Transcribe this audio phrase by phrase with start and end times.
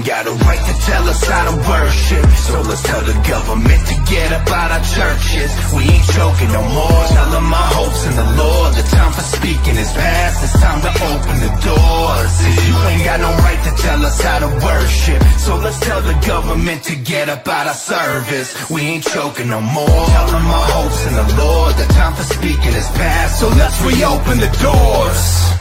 [0.00, 2.24] ain't got a right to tell us how to worship.
[2.48, 5.50] So let's tell the government to get up out our churches.
[5.76, 7.04] We ain't choking no more.
[7.12, 8.74] Telling my hopes in the Lord.
[8.74, 10.44] The time for speaking is past.
[10.44, 12.32] It's time to open the doors.
[12.64, 15.20] You ain't got no right to tell us how to worship.
[15.38, 18.48] So let's tell the government to get up out our service.
[18.70, 20.06] We ain't choking no more.
[20.16, 21.74] Telling my hopes in the Lord.
[21.76, 23.40] The time for speaking is past.
[23.40, 25.59] So let's reopen the doors.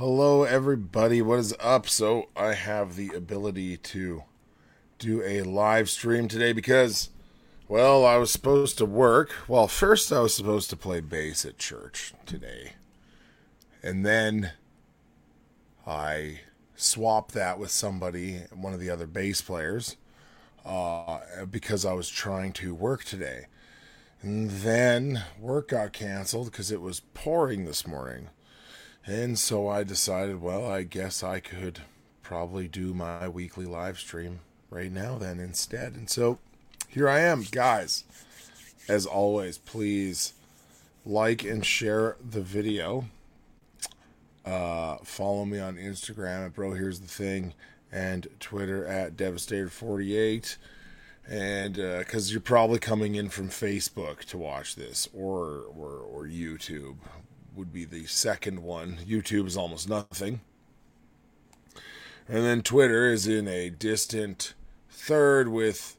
[0.00, 1.20] Hello, everybody.
[1.20, 1.86] What is up?
[1.86, 4.24] So, I have the ability to
[4.98, 7.10] do a live stream today because,
[7.68, 9.30] well, I was supposed to work.
[9.46, 12.72] Well, first, I was supposed to play bass at church today.
[13.82, 14.52] And then
[15.86, 16.40] I
[16.76, 19.98] swapped that with somebody, one of the other bass players,
[20.64, 23.48] uh, because I was trying to work today.
[24.22, 28.30] And then work got canceled because it was pouring this morning.
[29.06, 31.80] And so I decided, well, I guess I could
[32.22, 35.94] probably do my weekly live stream right now then instead.
[35.94, 36.38] And so
[36.88, 38.04] here I am, guys.
[38.88, 40.32] As always, please
[41.04, 43.06] like and share the video.
[44.44, 47.54] Uh, follow me on Instagram at Bro Here's the Thing
[47.92, 50.56] and Twitter at Devastator48.
[51.28, 56.24] And because uh, you're probably coming in from Facebook to watch this or, or, or
[56.26, 56.96] YouTube,
[57.60, 58.96] would be the second one.
[59.06, 60.40] YouTube is almost nothing.
[62.26, 64.54] And then Twitter is in a distant
[64.88, 65.98] third with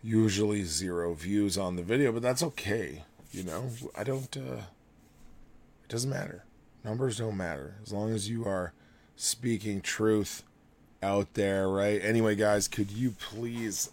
[0.00, 3.02] usually zero views on the video, but that's okay.
[3.32, 4.62] You know, I don't, uh,
[5.82, 6.44] it doesn't matter.
[6.84, 8.72] Numbers don't matter as long as you are
[9.16, 10.44] speaking truth
[11.02, 12.00] out there, right?
[12.00, 13.90] Anyway, guys, could you please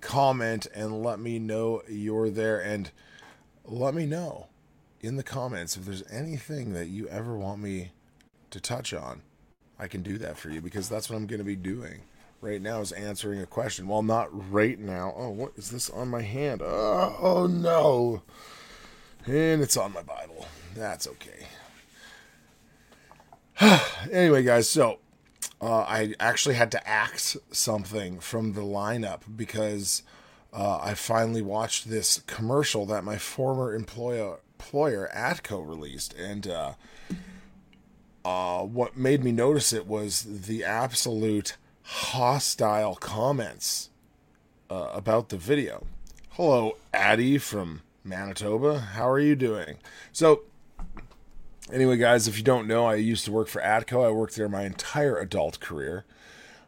[0.00, 2.92] comment and let me know you're there and
[3.64, 4.49] let me know
[5.00, 7.92] in the comments if there's anything that you ever want me
[8.50, 9.22] to touch on.
[9.78, 12.02] I can do that for you because that's what I'm going to be doing
[12.40, 13.88] right now is answering a question.
[13.88, 15.12] Well, not right now.
[15.16, 16.62] Oh, what is this on my hand?
[16.62, 18.22] Oh, oh no.
[19.26, 20.46] And it's on my Bible.
[20.74, 21.46] That's okay.
[24.10, 24.98] anyway, guys, so
[25.60, 30.02] uh, I actually had to axe something from the lineup because
[30.52, 36.74] uh, I finally watched this commercial that my former employer employer Atco released, and uh,
[38.26, 43.88] uh, what made me notice it was the absolute hostile comments
[44.70, 45.86] uh, about the video.
[46.32, 48.80] Hello, Addie from Manitoba.
[48.80, 49.78] How are you doing?
[50.12, 50.42] So,
[51.72, 54.06] anyway, guys, if you don't know, I used to work for Atco.
[54.06, 56.04] I worked there my entire adult career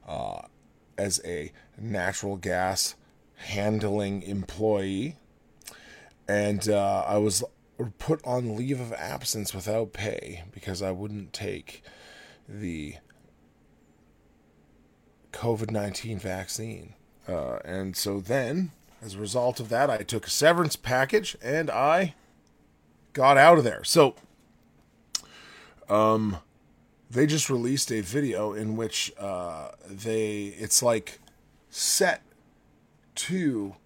[0.08, 0.40] uh,
[0.96, 2.94] as a natural gas
[3.36, 5.16] handling employee.
[6.26, 7.44] And uh, I was
[7.98, 11.82] put on leave of absence without pay because I wouldn't take
[12.48, 12.96] the
[15.32, 16.94] COVID 19 vaccine.
[17.26, 21.70] Uh, and so then, as a result of that, I took a severance package and
[21.70, 22.14] I
[23.12, 23.84] got out of there.
[23.84, 24.14] So,
[25.88, 26.38] um,
[27.10, 31.20] they just released a video in which uh, they, it's like
[31.70, 32.22] set
[33.14, 33.76] to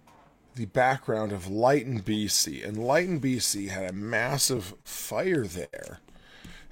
[0.57, 2.67] the background of Lytton, BC.
[2.67, 5.99] And Lytton, BC had a massive fire there,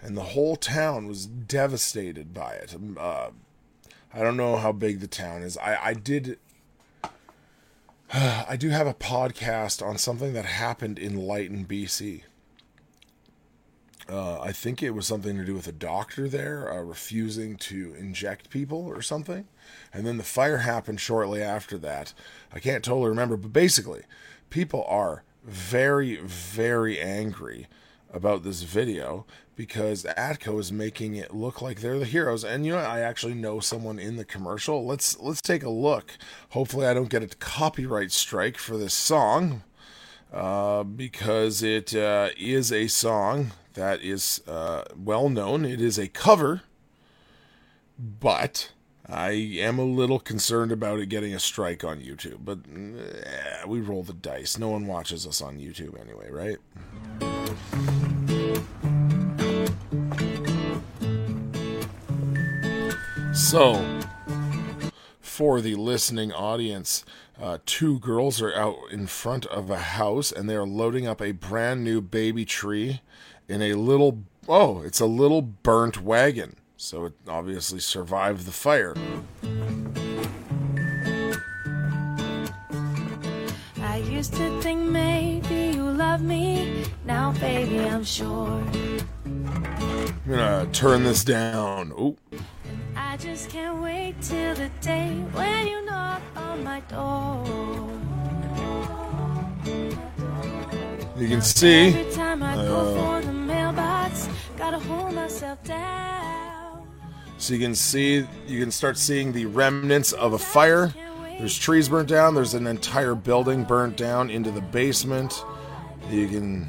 [0.01, 2.75] and the whole town was devastated by it.
[2.75, 3.29] Um, uh,
[4.13, 5.57] I don't know how big the town is.
[5.57, 6.39] I, I did.
[8.13, 12.23] I do have a podcast on something that happened in Lytton, BC.
[14.07, 17.95] Uh, I think it was something to do with a doctor there uh, refusing to
[17.97, 19.47] inject people or something.
[19.91, 22.13] And then the fire happened shortly after that.
[22.53, 24.03] I can't totally remember, but basically,
[24.49, 27.67] people are very, very angry
[28.13, 29.25] about this video
[29.55, 32.43] because Atco is making it look like they're the heroes.
[32.43, 34.85] And you know, I actually know someone in the commercial.
[34.85, 36.17] Let's let's take a look.
[36.49, 39.63] Hopefully, I don't get a copyright strike for this song
[40.31, 45.63] uh, because it uh, is a song that is uh, well known.
[45.63, 46.63] It is a cover,
[47.99, 48.71] but
[49.07, 52.39] I am a little concerned about it getting a strike on YouTube.
[52.43, 54.57] But eh, we roll the dice.
[54.57, 56.57] No one watches us on YouTube anyway, right?
[63.33, 63.99] So,
[65.19, 67.03] for the listening audience,
[67.39, 71.21] uh, two girls are out in front of a house and they are loading up
[71.21, 73.01] a brand new baby tree
[73.47, 76.55] in a little oh, it's a little burnt wagon.
[76.77, 78.95] So it obviously survived the fire.
[83.81, 86.83] I used to think maybe you love me.
[87.05, 88.63] Now, baby, I'm sure.
[89.25, 91.93] I'm gonna turn this down.
[91.97, 92.17] Oh,
[92.95, 97.45] I just can't wait till the day when you knock on my door.
[101.17, 101.87] You can see.
[101.87, 104.27] Every time I go uh, for the mailbox,
[104.57, 106.87] gotta hold myself down.
[107.37, 110.93] So you can see, you can start seeing the remnants of a fire.
[111.37, 112.33] There's trees burnt down.
[112.33, 115.43] There's an entire building burnt down into the basement.
[116.09, 116.67] You can.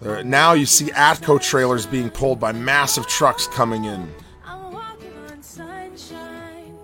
[0.00, 4.12] There, now you see Atco trailers being pulled by massive trucks coming in.
[4.44, 6.76] I'm walking on sunshine.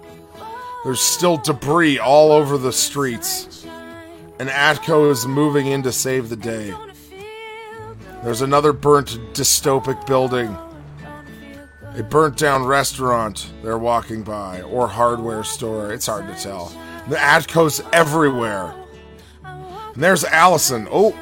[0.84, 3.55] There's still debris all over the streets.
[4.38, 6.74] And Atco is moving in to save the day.
[8.22, 10.56] There's another burnt dystopic building,
[11.94, 15.92] a burnt down restaurant they're walking by, or hardware store.
[15.92, 16.72] It's hard to tell.
[17.08, 18.74] The Atco's everywhere.
[19.44, 20.88] And there's Allison.
[20.90, 21.16] Oh,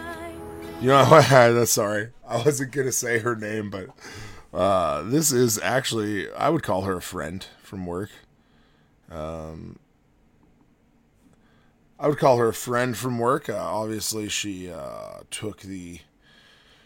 [0.81, 1.69] you know what?
[1.69, 3.90] Sorry, I wasn't gonna say her name, but
[4.52, 8.11] uh, this is actually I would call her a friend from work.
[9.11, 9.78] Um,
[11.99, 13.49] I would call her a friend from work.
[13.49, 16.00] Uh, obviously, she uh, took the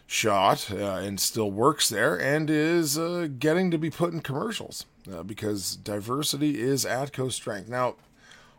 [0.05, 4.85] shot uh, and still works there and is uh, getting to be put in commercials
[5.11, 7.69] uh, because diversity is Atco's strength.
[7.69, 7.95] Now,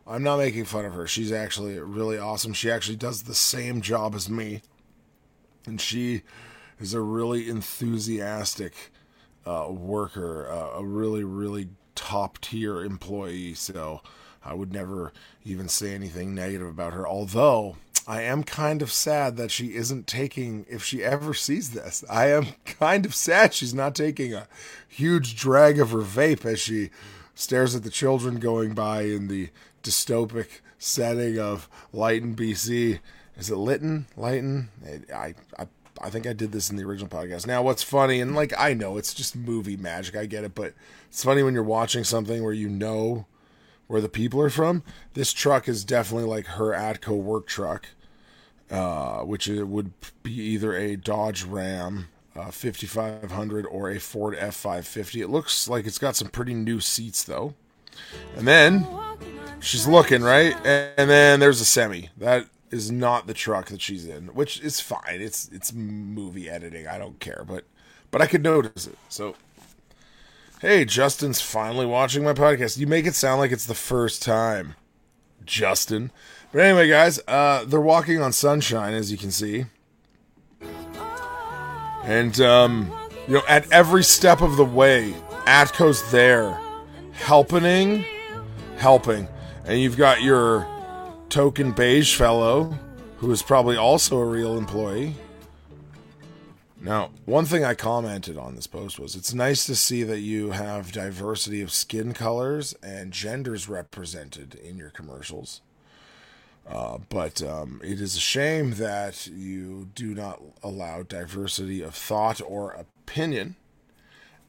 [0.07, 1.07] I'm not making fun of her.
[1.07, 2.53] She's actually really awesome.
[2.53, 4.63] She actually does the same job as me.
[5.67, 6.23] And she
[6.81, 8.93] is a really enthusiastic
[9.47, 13.55] uh, worker, a really, really top tier employee.
[13.55, 14.01] So
[14.45, 15.13] I would never
[15.45, 17.07] even say anything negative about her.
[17.07, 17.77] Although
[18.07, 22.31] I am kind of sad that she isn't taking, if she ever sees this, I
[22.31, 24.49] am kind of sad she's not taking a
[24.89, 26.91] huge drag of her vape as she
[27.35, 29.51] stares at the children going by in the
[29.83, 33.01] dystopic setting of Lighton, BC.
[33.37, 34.07] Is it Lytton?
[34.17, 34.69] Lighton?
[35.15, 35.67] I, I,
[36.03, 37.47] I think I did this in the original podcast.
[37.47, 40.75] Now, what's funny, and like I know it's just movie magic, I get it, but
[41.09, 43.27] it's funny when you're watching something where you know
[43.91, 44.85] where the people are from.
[45.15, 47.89] This truck is definitely like her Atco work truck,
[48.71, 49.93] uh, which it would
[50.23, 52.07] be either a Dodge Ram
[52.37, 55.21] uh, 5500 or a Ford F550.
[55.23, 57.55] It looks like it's got some pretty new seats though.
[58.37, 58.87] And then
[59.59, 63.81] she's looking right, and, and then there's a semi that is not the truck that
[63.81, 65.21] she's in, which is fine.
[65.21, 66.87] It's it's movie editing.
[66.87, 67.65] I don't care, but
[68.13, 68.97] but I could notice it.
[69.09, 69.35] So,
[70.61, 72.79] hey, Justin's finally watching my podcast.
[72.79, 74.75] You make it sound like it's the first time,
[75.45, 76.13] Justin.
[76.53, 79.67] But anyway, guys, uh, they're walking on sunshine, as you can see,
[82.05, 82.93] and um,
[83.27, 85.15] you know, at every step of the way,
[85.47, 86.61] Atco's there,
[87.13, 88.05] helping,
[88.77, 89.29] helping,
[89.65, 90.67] and you've got your
[91.31, 92.77] token beige fellow,
[93.19, 95.15] who is probably also a real employee.
[96.83, 100.53] Now, one thing I commented on this post was it's nice to see that you
[100.53, 105.61] have diversity of skin colors and genders represented in your commercials.
[106.67, 112.41] Uh, but um, it is a shame that you do not allow diversity of thought
[112.41, 113.57] or opinion,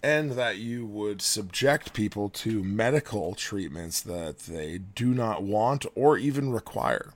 [0.02, 6.18] and that you would subject people to medical treatments that they do not want or
[6.18, 7.14] even require.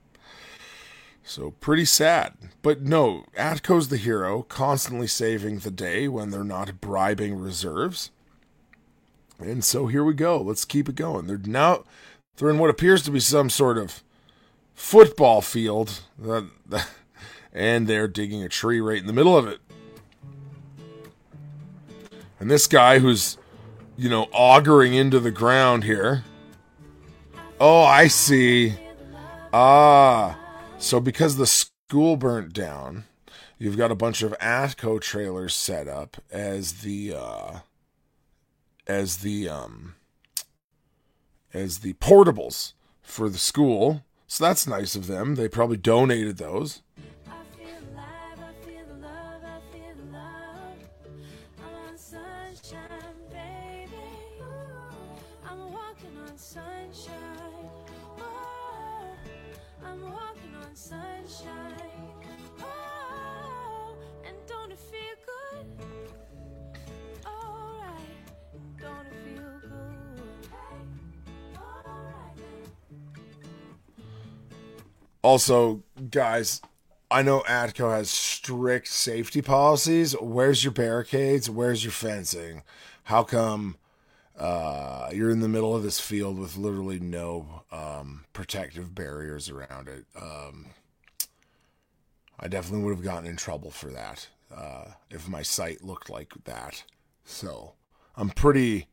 [1.27, 2.33] So pretty sad.
[2.61, 8.11] But no, Atco's the hero, constantly saving the day when they're not bribing reserves.
[9.39, 10.39] And so here we go.
[10.39, 11.25] Let's keep it going.
[11.25, 11.83] They're now
[12.37, 14.03] they're in what appears to be some sort of
[14.75, 16.01] football field,
[17.53, 19.59] and they're digging a tree right in the middle of it.
[22.39, 23.37] And this guy who's,
[23.97, 26.23] you know, auguring into the ground here.
[27.59, 28.75] Oh, I see.
[29.51, 30.37] Ah,
[30.85, 33.05] so because the school burnt down,
[33.57, 37.59] you've got a bunch of Atco trailers set up as the uh
[38.85, 39.95] as the um
[41.55, 44.03] as the portables for the school.
[44.27, 45.33] So that's nice of them.
[45.33, 46.83] They probably donated those.
[75.25, 76.61] Also, guys,
[77.09, 80.13] I know Atco has strict safety policies.
[80.21, 81.49] Where's your barricades?
[81.49, 82.61] Where's your fencing?
[83.05, 83.77] How come
[84.37, 89.87] uh, you're in the middle of this field with literally no um, protective barriers around
[89.87, 90.05] it?
[90.15, 90.67] Um,
[92.39, 96.33] I definitely would have gotten in trouble for that uh, if my site looked like
[96.43, 96.83] that.
[97.23, 97.73] So
[98.15, 98.89] I'm pretty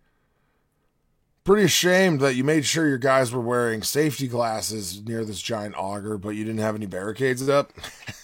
[1.44, 5.74] pretty ashamed that you made sure your guys were wearing safety glasses near this giant
[5.76, 7.72] auger, but you didn't have any barricades up.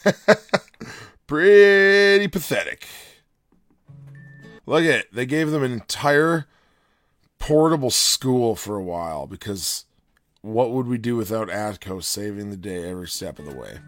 [1.27, 2.87] pretty pathetic.
[4.67, 5.15] Look at it.
[5.15, 6.47] They gave them an entire
[7.39, 9.87] portable school for a while because
[10.43, 13.79] what would we do without Atco saving the day every step of the way?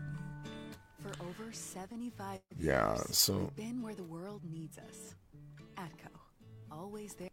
[1.03, 5.15] For over 75 Yeah, so- we've been where the world needs us.
[5.77, 6.11] Atco,
[6.73, 7.29] always there.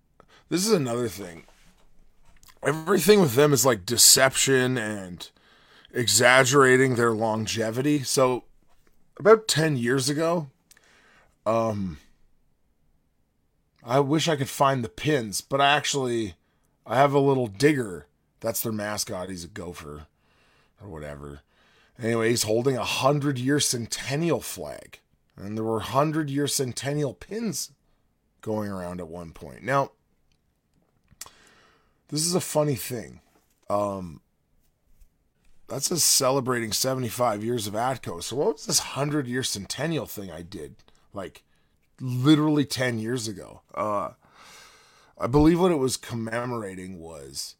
[0.50, 1.44] This is another thing.
[2.68, 5.30] Everything with them is like deception and
[5.94, 8.04] exaggerating their longevity.
[8.04, 8.44] So
[9.18, 10.50] about 10 years ago,
[11.46, 12.00] um
[13.82, 16.36] I wish I could find the pins, but I actually
[16.86, 18.08] I have a little digger.
[18.42, 19.30] That's their mascot.
[19.30, 20.08] He's a gopher
[20.82, 21.44] or whatever.
[21.98, 25.00] Anyway, he's holding a hundred year centennial flag.
[25.38, 27.72] And there were hundred year centennial pins
[28.42, 29.64] going around at one point.
[29.64, 29.92] Now,
[32.10, 33.22] this is a funny thing.
[33.70, 34.22] Um,
[35.68, 38.24] that says celebrating 75 years of Atco.
[38.24, 40.76] So what was this 100 year centennial thing I did?
[41.14, 41.44] Like
[42.00, 43.62] literally 10 years ago.
[43.74, 44.12] Uh,
[45.18, 47.56] I believe what it was commemorating was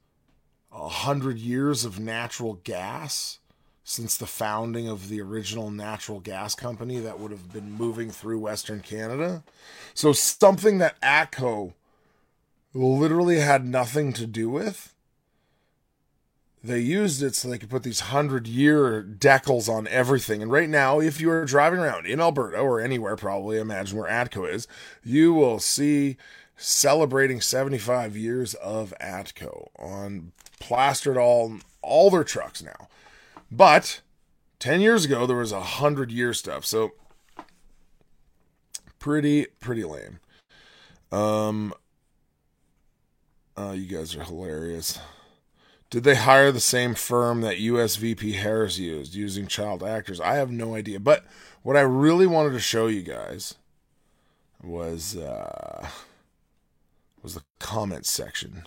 [0.72, 3.40] a hundred years of natural gas
[3.84, 8.38] since the founding of the original natural gas company that would have been moving through
[8.38, 9.44] Western Canada.
[9.94, 11.74] So something that ATCO
[12.74, 14.94] literally had nothing to do with.
[16.64, 20.42] They used it so they could put these hundred year decals on everything.
[20.42, 24.10] And right now, if you are driving around in Alberta or anywhere, probably imagine where
[24.10, 24.68] ATCO is,
[25.04, 26.18] you will see
[26.58, 32.88] celebrating 75 years of ATCO on plastered all all their trucks now.
[33.52, 34.02] But
[34.60, 36.66] 10 years ago there was a 100 year stuff.
[36.66, 36.94] So
[39.00, 40.20] pretty pretty lame.
[41.12, 41.74] Um
[43.58, 45.00] uh, you guys are hilarious.
[45.90, 50.20] Did they hire the same firm that USVP Harris used using child actors?
[50.20, 51.00] I have no idea.
[51.00, 51.26] But
[51.64, 53.56] what I really wanted to show you guys
[54.62, 55.88] was uh
[57.24, 58.64] was the comment section.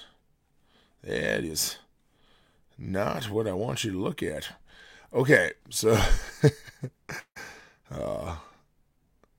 [1.02, 1.76] That is
[2.78, 4.48] not what I want you to look at.
[5.12, 6.00] Okay, so
[7.90, 8.36] uh,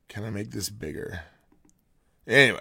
[0.07, 1.21] can I make this bigger?
[2.27, 2.59] Anyway.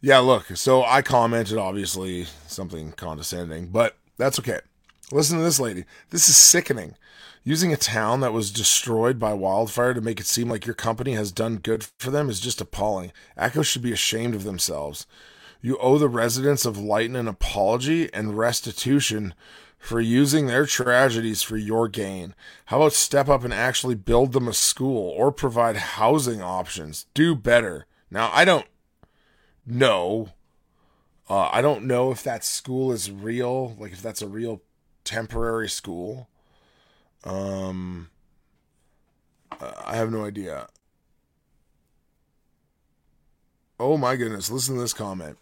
[0.00, 4.60] Yeah, look, so I commented obviously something condescending, but that's okay.
[5.10, 5.84] Listen to this lady.
[6.10, 6.94] This is sickening.
[7.42, 11.14] Using a town that was destroyed by wildfire to make it seem like your company
[11.14, 13.12] has done good for them is just appalling.
[13.36, 15.06] Atco should be ashamed of themselves.
[15.60, 19.34] You owe the residents of Lighton an apology and restitution
[19.78, 22.34] for using their tragedies for your gain.
[22.66, 27.06] How about step up and actually build them a school or provide housing options?
[27.14, 27.86] Do better.
[28.10, 28.66] Now, I don't
[29.70, 30.30] know.
[31.28, 34.62] Uh, I don't know if that school is real, like if that's a real
[35.04, 36.28] temporary school.
[37.24, 38.08] Um,
[39.60, 40.68] I have no idea.
[43.80, 45.38] Oh my goodness, listen to this comment.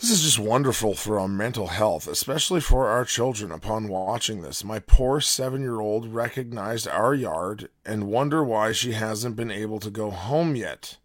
[0.00, 4.62] This is just wonderful for our mental health, especially for our children upon watching this.
[4.62, 9.80] My poor seven year old recognized our yard and wonder why she hasn't been able
[9.80, 10.98] to go home yet.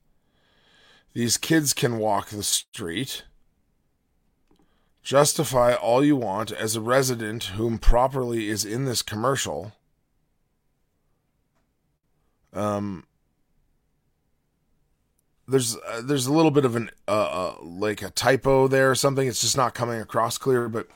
[1.13, 3.23] These kids can walk the street.
[5.03, 9.73] Justify all you want as a resident whom properly is in this commercial.
[12.53, 13.05] Um,
[15.47, 18.95] there's uh, there's a little bit of an uh, uh, like a typo there or
[18.95, 19.27] something.
[19.27, 20.87] It's just not coming across clear, but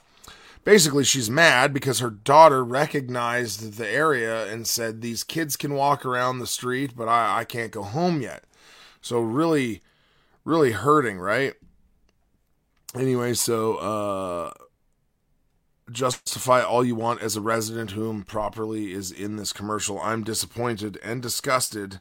[0.64, 6.06] basically she's mad because her daughter recognized the area and said these kids can walk
[6.06, 8.44] around the street, but I, I can't go home yet.
[9.02, 9.82] So really,
[10.46, 11.54] really hurting, right?
[12.96, 14.54] Anyway, so uh,
[15.92, 20.00] justify all you want as a resident whom properly is in this commercial.
[20.00, 22.00] I'm disappointed and disgusted.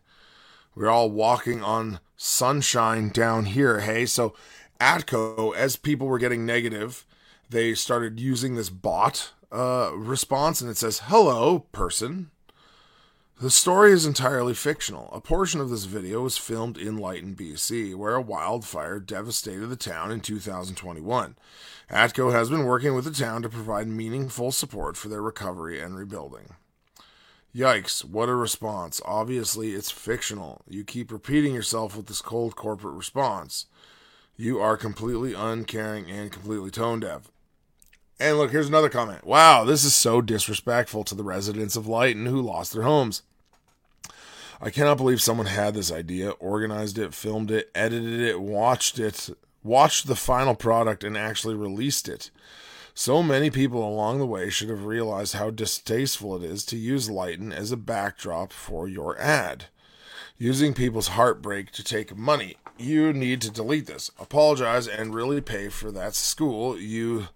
[0.77, 3.81] We're all walking on sunshine down here.
[3.81, 4.35] Hey, so
[4.81, 7.05] Atco, as people were getting negative,
[7.51, 12.31] they started using this bot uh, response, and it says, "Hello, person."
[13.41, 15.11] The story is entirely fictional.
[15.12, 19.76] A portion of this video was filmed in Lighton, BC, where a wildfire devastated the
[19.76, 21.35] town in 2021.
[21.91, 25.97] ATCO has been working with the town to provide meaningful support for their recovery and
[25.97, 26.55] rebuilding.
[27.53, 29.00] Yikes, what a response.
[29.05, 30.62] Obviously, it's fictional.
[30.69, 33.67] You keep repeating yourself with this cold corporate response.
[34.37, 37.33] You are completely uncaring and completely tone deaf.
[38.25, 39.26] And look, here's another comment.
[39.26, 43.21] Wow, this is so disrespectful to the residents of Lighton who lost their homes.
[44.62, 49.28] I cannot believe someone had this idea, organized it, filmed it, edited it, watched it,
[49.62, 52.31] watched the final product, and actually released it.
[52.95, 57.11] So many people along the way should have realized how distasteful it is to use
[57.11, 59.66] Lighton as a backdrop for your ad.
[60.38, 62.57] Using people's heartbreak to take money.
[62.78, 67.28] You need to delete this, apologize, and really pay for that school you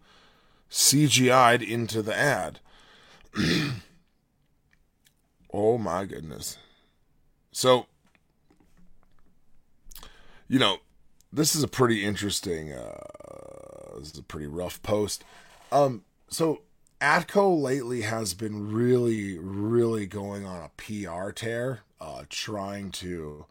[0.70, 2.60] CGI'd into the ad.
[5.52, 6.58] oh my goodness.
[7.52, 7.87] So,
[10.48, 10.78] you know,
[11.32, 15.25] this is a pretty interesting, uh, this is a pretty rough post.
[15.72, 16.62] Um, so
[17.00, 23.46] Atco lately has been really, really going on a PR tear, uh, trying to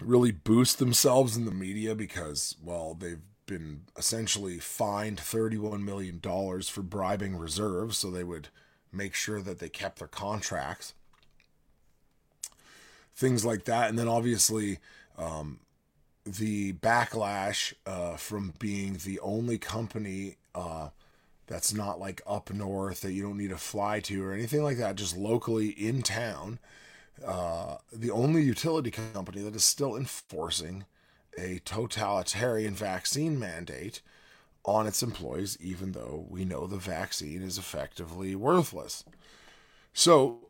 [0.00, 3.20] really boost themselves in the media because, well, they've
[3.52, 8.48] been essentially fined $31 million for bribing reserves so they would
[8.90, 10.94] make sure that they kept their contracts.
[13.14, 13.90] Things like that.
[13.90, 14.78] And then obviously,
[15.18, 15.60] um,
[16.24, 20.88] the backlash uh, from being the only company uh,
[21.46, 24.78] that's not like up north that you don't need to fly to or anything like
[24.78, 26.58] that, just locally in town.
[27.24, 30.86] Uh, the only utility company that is still enforcing
[31.38, 34.00] a totalitarian vaccine mandate
[34.64, 39.04] on its employees, even though we know the vaccine is effectively worthless.
[39.92, 40.48] So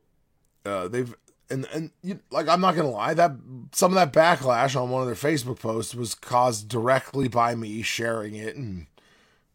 [0.65, 1.15] uh, they've
[1.51, 3.33] and and you, like I'm not gonna lie, that
[3.73, 7.83] some of that backlash on one of their Facebook posts was caused directly by me
[7.83, 8.87] sharing it and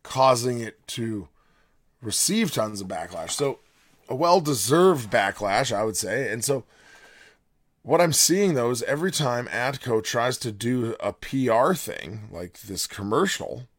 [0.04, 1.28] causing it to
[2.02, 3.32] receive tons of backlash.
[3.32, 3.60] So
[4.10, 6.32] a well deserved backlash, I would say.
[6.32, 6.64] And so
[7.88, 12.60] what I'm seeing though is every time Atco tries to do a PR thing like
[12.64, 13.70] this commercial,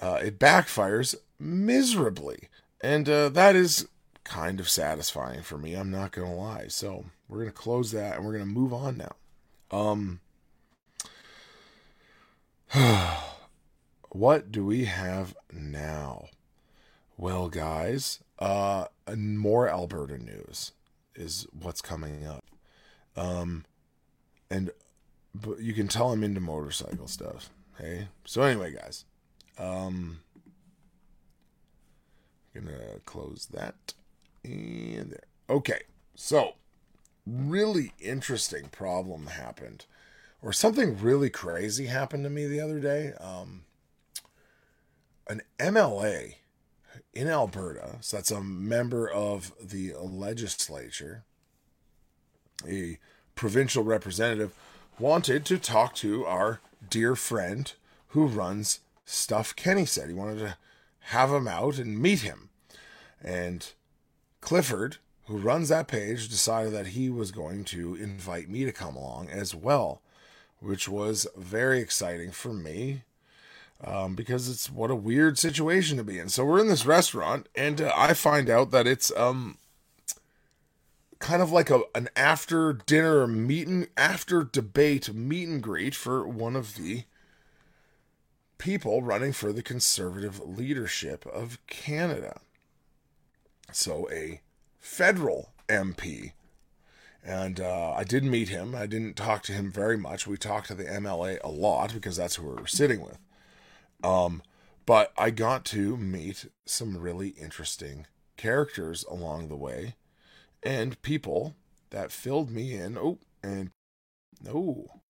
[0.00, 2.48] uh, it backfires miserably,
[2.80, 3.88] and uh, that is
[4.22, 5.74] kind of satisfying for me.
[5.74, 6.68] I'm not gonna lie.
[6.68, 9.16] So we're gonna close that and we're gonna move on now.
[9.76, 10.20] Um,
[14.10, 16.28] what do we have now?
[17.16, 18.84] Well, guys, uh,
[19.16, 20.70] more Alberta news
[21.16, 22.44] is what's coming up.
[23.20, 23.64] Um,
[24.50, 24.70] and
[25.34, 27.50] but you can tell I'm into motorcycle stuff.
[27.78, 29.04] Hey, so anyway, guys,
[29.58, 30.20] um,
[32.54, 33.94] gonna close that
[34.42, 35.24] and there.
[35.48, 35.82] Okay,
[36.14, 36.54] so
[37.26, 39.84] really interesting problem happened,
[40.40, 43.12] or something really crazy happened to me the other day.
[43.20, 43.64] Um,
[45.28, 46.36] an MLA
[47.12, 51.24] in Alberta, so that's a member of the legislature,
[52.66, 52.98] a
[53.40, 54.52] provincial representative,
[54.98, 57.72] wanted to talk to our dear friend
[58.08, 60.08] who runs Stuff Kenney said.
[60.08, 60.56] He wanted to
[61.04, 62.50] have him out and meet him.
[63.24, 63.66] And
[64.42, 68.94] Clifford, who runs that page, decided that he was going to invite me to come
[68.94, 70.02] along as well,
[70.60, 73.04] which was very exciting for me
[73.82, 76.28] um, because it's what a weird situation to be in.
[76.28, 79.56] So we're in this restaurant, and uh, I find out that it's um
[81.20, 86.26] kind of like a an after dinner meet and after debate meet and greet for
[86.26, 87.04] one of the
[88.58, 92.40] people running for the conservative leadership of Canada.
[93.72, 94.40] So a
[94.78, 96.32] federal MP.
[97.22, 98.74] And uh, I did meet him.
[98.74, 100.26] I didn't talk to him very much.
[100.26, 103.18] We talked to the MLA a lot because that's who we were sitting with.
[104.02, 104.42] Um,
[104.86, 108.06] but I got to meet some really interesting
[108.36, 109.96] characters along the way
[110.62, 111.54] and people
[111.90, 112.96] that filled me in.
[112.98, 113.70] Oh, and
[114.42, 115.00] no,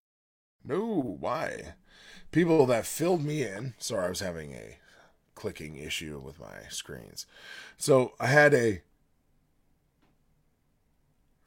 [0.65, 1.75] no, why?
[2.33, 3.75] People that filled me in.
[3.79, 4.79] Sorry, I was having a
[5.35, 7.27] clicking issue with my screens.
[7.77, 8.83] So I had a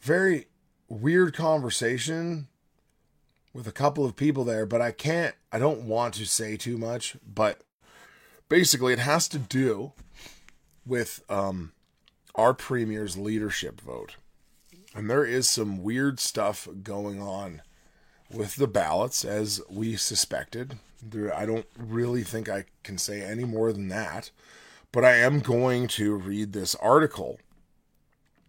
[0.02, 0.48] very
[0.90, 2.48] weird conversation
[3.54, 6.78] with a couple of people there, but I can't, I don't want to say too
[6.78, 7.62] much, but
[8.50, 9.94] basically it has to do
[10.86, 11.72] with um,
[12.36, 14.16] our premier's leadership vote.
[14.96, 17.62] And there is some weird stuff going on
[18.32, 20.78] with the ballots, as we suspected.
[21.02, 24.32] There, I don't really think I can say any more than that,
[24.92, 27.40] but I am going to read this article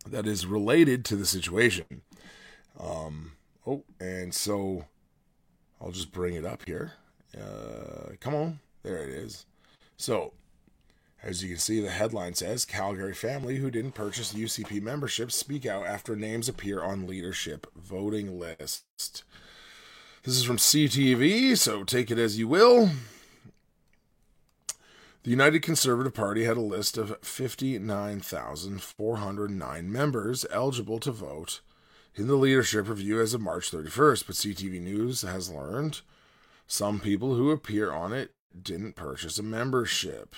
[0.06, 2.02] that is related to the situation.
[2.78, 3.32] Um,
[3.66, 4.86] oh, and so
[5.80, 6.92] I'll just bring it up here.
[7.36, 9.46] Uh, come on, there it is.
[9.96, 10.32] So,
[11.24, 15.64] as you can see, the headline says Calgary family who didn't purchase UCP membership speak
[15.64, 19.24] out after names appear on leadership voting list.
[20.22, 22.90] This is from CTV, so take it as you will.
[25.22, 31.62] The United Conservative Party had a list of 59,409 members eligible to vote
[32.14, 36.02] in the leadership review as of March 31st, but CTV News has learned
[36.66, 38.32] some people who appear on it
[38.62, 40.34] didn't purchase a membership.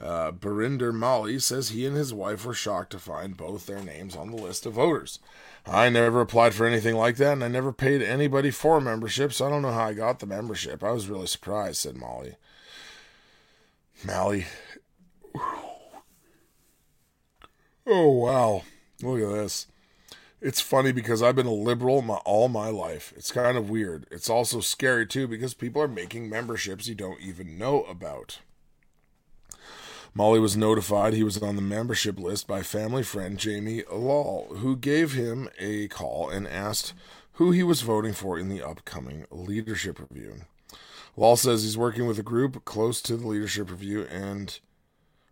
[0.00, 4.16] Uh, Barinder Mali says he and his wife were shocked to find both their names
[4.16, 5.18] on the list of voters.
[5.66, 9.32] I never applied for anything like that, and I never paid anybody for a membership,
[9.32, 10.82] so I don't know how I got the membership.
[10.82, 12.36] I was really surprised, said Molly.
[14.02, 14.46] Mally.
[17.86, 18.62] Oh, wow.
[19.02, 19.66] Look at this.
[20.40, 23.12] It's funny because I've been a liberal my, all my life.
[23.14, 24.06] It's kind of weird.
[24.10, 28.38] It's also scary, too, because people are making memberships you don't even know about.
[30.12, 34.76] Molly was notified he was on the membership list by family friend Jamie Lall, who
[34.76, 36.94] gave him a call and asked
[37.34, 40.42] who he was voting for in the upcoming leadership review.
[41.16, 44.58] Lall says he's working with a group close to the leadership review and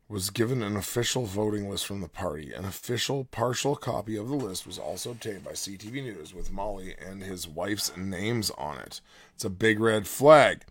[0.08, 2.52] was given an official voting list from the party.
[2.52, 6.94] An official partial copy of the list was also obtained by CTV News with Molly
[7.04, 9.00] and his wife's names on it.
[9.34, 10.62] It's a big red flag.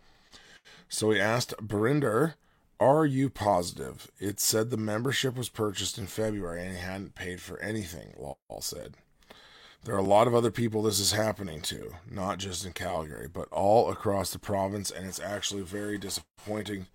[0.90, 2.34] So he asked Barinder
[2.80, 4.12] are you positive?
[4.20, 8.62] It said the membership was purchased in February and he hadn't paid for anything, Lall
[8.62, 8.96] said.
[9.84, 13.28] There are a lot of other people this is happening to, not just in Calgary,
[13.32, 16.88] but all across the province, and it's actually very disappointing,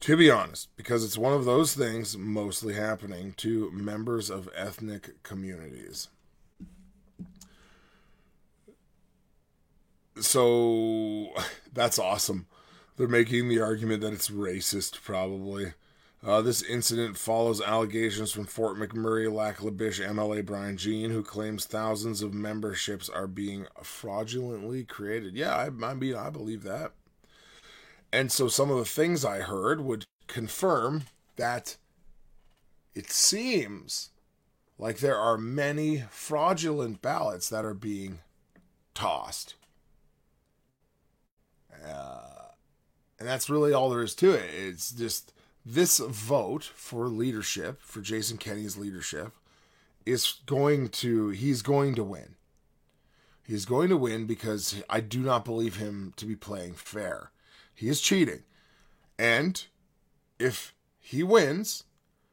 [0.00, 5.22] to be honest, because it's one of those things mostly happening to members of ethnic
[5.22, 6.08] communities.
[10.18, 11.34] So
[11.72, 12.46] that's awesome.
[12.96, 15.72] They're making the argument that it's racist, probably.
[16.24, 22.22] Uh, this incident follows allegations from Fort McMurray Lac MLA Brian Jean, who claims thousands
[22.22, 25.34] of memberships are being fraudulently created.
[25.34, 26.92] Yeah, I, I mean, I believe that.
[28.12, 31.04] And so some of the things I heard would confirm
[31.36, 31.76] that
[32.94, 34.10] it seems
[34.78, 38.20] like there are many fraudulent ballots that are being
[38.94, 39.56] tossed.
[41.84, 42.33] Uh,
[43.18, 44.50] and that's really all there is to it.
[44.54, 45.32] It's just
[45.64, 49.32] this vote for leadership, for Jason Kenney's leadership,
[50.04, 52.34] is going to, he's going to win.
[53.46, 57.30] He's going to win because I do not believe him to be playing fair.
[57.74, 58.42] He is cheating.
[59.18, 59.64] And
[60.38, 61.84] if he wins,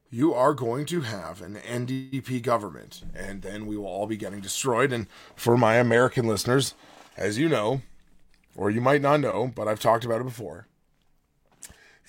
[0.10, 4.42] you are going to have an NDP government, and then we will all be getting
[4.42, 4.92] destroyed.
[4.92, 6.74] And for my American listeners,
[7.16, 7.82] as you know,
[8.56, 10.68] or you might not know, but I've talked about it before,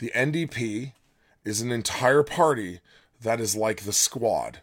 [0.03, 0.95] the NDP
[1.45, 2.81] is an entire party
[3.21, 4.61] that is like the squad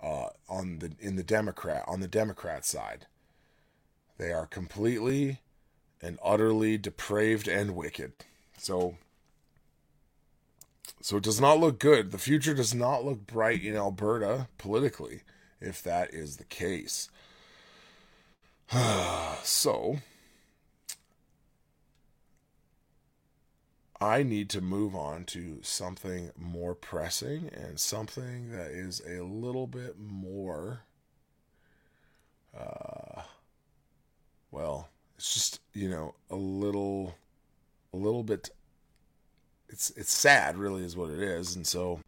[0.00, 3.08] uh, on the in the Democrat on the Democrat side.
[4.16, 5.40] They are completely
[6.00, 8.12] and utterly depraved and wicked.
[8.58, 8.96] So
[11.00, 12.12] so it does not look good.
[12.12, 15.22] The future does not look bright in Alberta politically
[15.60, 17.10] if that is the case.
[19.42, 19.96] so
[24.06, 29.66] I need to move on to something more pressing and something that is a little
[29.66, 30.82] bit more
[32.56, 33.22] uh
[34.52, 37.16] well, it's just, you know, a little
[37.92, 38.50] a little bit
[39.68, 41.56] it's it's sad really is what it is.
[41.56, 42.00] And so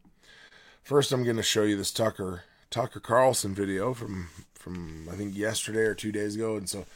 [0.83, 5.37] first I'm going to show you this Tucker Tucker Carlson video from from I think
[5.37, 6.87] yesterday or 2 days ago and so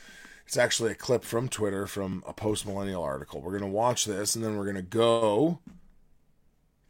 [0.52, 3.40] it's actually a clip from Twitter from a post millennial article.
[3.40, 5.60] We're going to watch this and then we're going to go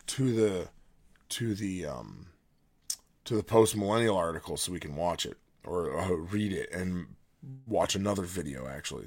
[0.08, 0.68] to the
[1.28, 2.26] to the um
[3.24, 7.06] to the post millennial article so we can watch it or uh, read it and
[7.68, 9.06] watch another video actually.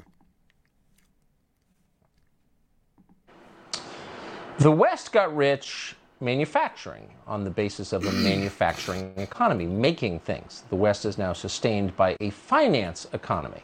[4.60, 10.64] The West got rich manufacturing on the basis of a manufacturing economy, making things.
[10.70, 13.62] The West is now sustained by a finance economy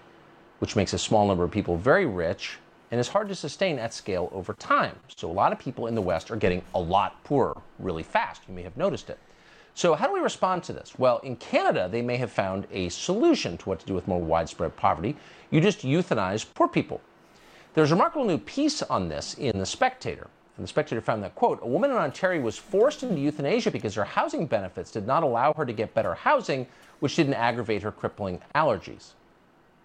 [0.61, 2.59] which makes a small number of people very rich
[2.91, 4.95] and is hard to sustain at scale over time.
[5.07, 8.43] So a lot of people in the West are getting a lot poorer really fast.
[8.47, 9.17] You may have noticed it.
[9.73, 10.93] So how do we respond to this?
[10.99, 14.21] Well, in Canada, they may have found a solution to what to do with more
[14.21, 15.17] widespread poverty.
[15.49, 17.01] You just euthanize poor people.
[17.73, 20.27] There's a remarkable new piece on this in The Spectator.
[20.57, 23.95] And the Spectator found that, quote, a woman in Ontario was forced into euthanasia because
[23.95, 26.67] her housing benefits did not allow her to get better housing,
[26.99, 29.13] which didn't aggravate her crippling allergies.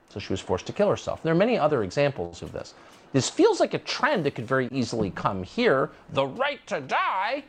[0.09, 1.23] So she was forced to kill herself.
[1.23, 2.75] There are many other examples of this.
[3.13, 5.91] This feels like a trend that could very easily come here.
[6.13, 7.45] The right to die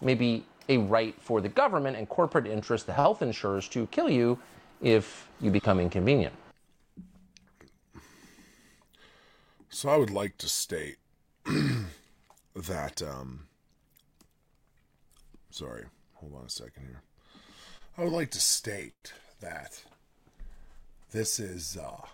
[0.00, 4.10] may be a right for the government and corporate interests, the health insurers, to kill
[4.10, 4.38] you
[4.80, 6.34] if you become inconvenient.
[9.70, 10.96] So I would like to state
[12.54, 13.48] that um,
[15.58, 17.02] Sorry, hold on a second here.
[17.96, 19.82] I would like to state that
[21.10, 22.06] this is uh,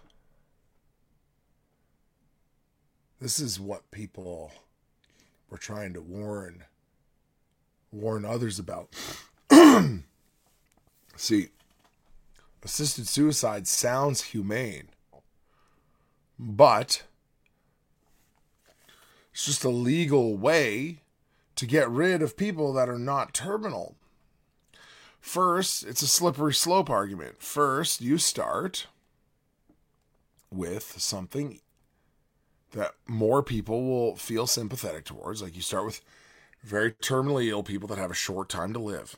[3.21, 4.53] this is what people
[5.51, 6.65] were trying to warn
[7.93, 8.95] warn others about.
[11.17, 11.49] See,
[12.63, 14.89] assisted suicide sounds humane,
[16.39, 17.05] but
[19.33, 20.99] it's just a legal way
[21.57, 23.97] to get rid of people that are not terminal.
[25.25, 27.41] First, it's a slippery slope argument.
[27.41, 28.89] First, you start
[30.51, 31.61] with something
[32.73, 35.41] that more people will feel sympathetic towards.
[35.41, 36.03] Like you start with
[36.63, 39.17] very terminally ill people that have a short time to live.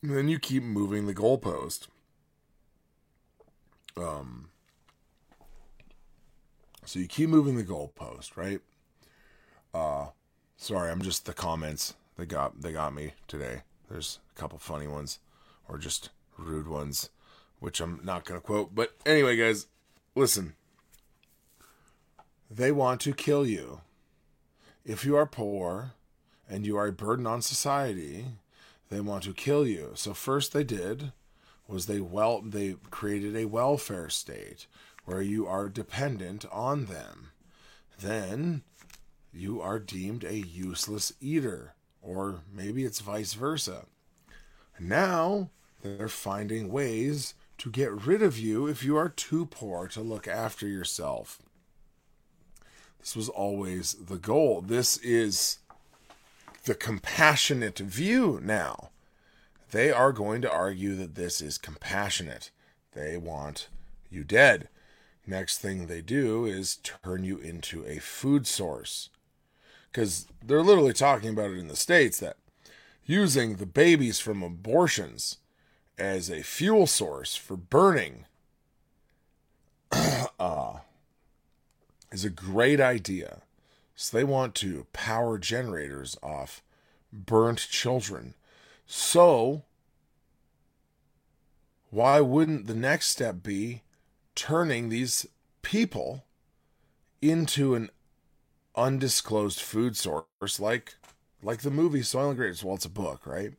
[0.00, 1.88] And then you keep moving the goalpost.
[3.98, 4.48] Um,
[6.86, 8.62] so you keep moving the goalpost, right?
[9.74, 10.06] Uh,
[10.56, 11.94] sorry, I'm just the comments.
[12.16, 13.60] They got they got me today.
[13.90, 15.18] There's a couple funny ones,
[15.68, 17.10] or just rude ones,
[17.58, 18.74] which I'm not gonna quote.
[18.74, 19.66] But anyway, guys,
[20.14, 20.54] listen.
[22.48, 23.80] They want to kill you.
[24.84, 25.92] If you are poor
[26.48, 28.26] and you are a burden on society,
[28.88, 29.92] they want to kill you.
[29.94, 31.12] So first they did
[31.68, 34.66] was they well they created a welfare state
[35.04, 37.30] where you are dependent on them.
[37.98, 38.62] Then
[39.32, 43.86] you are deemed a useless eater or maybe it's vice versa.
[44.78, 45.50] Now
[45.82, 50.26] they're finding ways to get rid of you if you are too poor to look
[50.26, 51.40] after yourself.
[52.98, 54.60] This was always the goal.
[54.60, 55.58] This is
[56.64, 58.90] the compassionate view now.
[59.70, 62.50] They are going to argue that this is compassionate.
[62.92, 63.68] They want
[64.10, 64.68] you dead.
[65.26, 69.10] Next thing they do is turn you into a food source.
[69.90, 72.36] Because they're literally talking about it in the States that
[73.04, 75.38] using the babies from abortions
[75.98, 78.24] as a fuel source for burning
[80.38, 80.78] uh,
[82.12, 83.42] is a great idea.
[83.94, 86.62] So they want to power generators off
[87.12, 88.34] burnt children.
[88.86, 89.64] So
[91.90, 93.82] why wouldn't the next step be
[94.34, 95.26] turning these
[95.62, 96.24] people
[97.20, 97.90] into an
[98.74, 100.94] undisclosed food source like
[101.42, 102.62] like the movie Soylent Grapes?
[102.62, 103.52] Well, it's a book, right?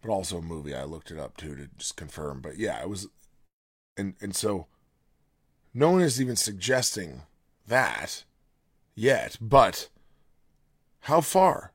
[0.00, 0.74] But also a movie.
[0.74, 2.40] I looked it up too to just confirm.
[2.40, 3.08] But yeah, it was
[3.96, 4.66] and and so
[5.72, 7.22] no one is even suggesting
[7.66, 8.24] that
[8.94, 9.88] yet, but
[11.00, 11.72] how far?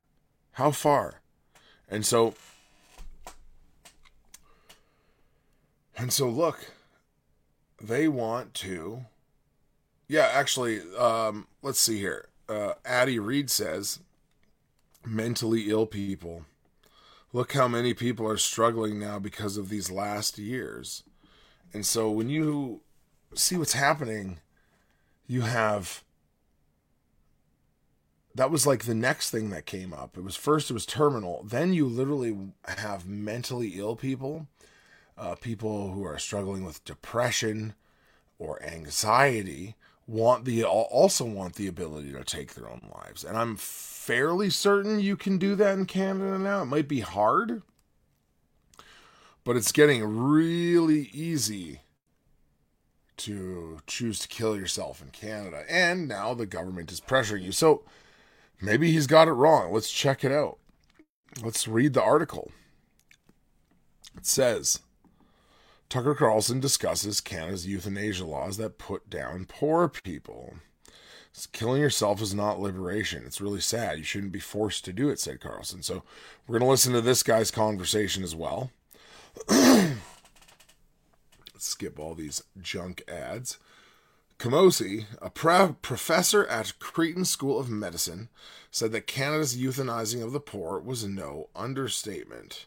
[0.54, 1.22] How far?
[1.88, 2.34] And so
[5.98, 6.72] and so look,
[7.82, 9.06] they want to
[10.10, 12.28] yeah, actually, um, let's see here.
[12.50, 14.00] Uh, Addie Reed says
[15.06, 16.45] mentally ill people.
[17.32, 21.04] Look how many people are struggling now because of these last years.
[21.72, 22.82] And so when you
[23.36, 24.39] see what's happening,
[25.28, 26.04] you have
[28.34, 30.17] that was like the next thing that came up.
[30.17, 34.48] It was first it was terminal, then you literally have mentally ill people,
[35.17, 37.76] uh, people who are struggling with depression
[38.39, 39.76] or anxiety
[40.10, 43.24] want the also want the ability to take their own lives.
[43.24, 46.63] And I'm fairly certain you can do that in Canada now.
[46.63, 47.62] It might be hard,
[49.43, 51.82] but it's getting really easy
[53.17, 55.63] to choose to kill yourself in Canada.
[55.69, 57.52] And now the government is pressuring you.
[57.52, 57.84] So
[58.60, 59.72] maybe he's got it wrong.
[59.72, 60.58] Let's check it out.
[61.43, 62.52] Let's read the article.
[64.17, 64.80] It says
[65.89, 70.54] Tucker Carlson discusses Canada's euthanasia laws that put down poor people.
[71.52, 73.23] Killing yourself is not liberation.
[73.25, 73.97] It's really sad.
[73.97, 75.82] You shouldn't be forced to do it, said Carlson.
[75.82, 76.04] So
[76.45, 78.71] we're going to listen to this guy's conversation as well.
[81.58, 83.58] Skip all these junk ads.
[84.38, 88.30] Camosy, a pre- professor at Creighton School of Medicine,
[88.71, 92.65] said that Canada's euthanizing of the poor was no understatement.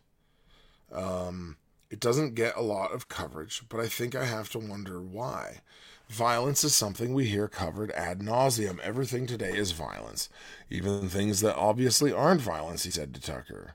[0.93, 1.57] Um,
[1.93, 5.61] it doesn't get a lot of coverage, but I think I have to wonder why.
[6.09, 8.81] Violence is something we hear covered ad nauseum.
[8.81, 10.31] Everything today is violence,
[10.71, 13.75] even things that obviously aren't violence, he said to Tucker.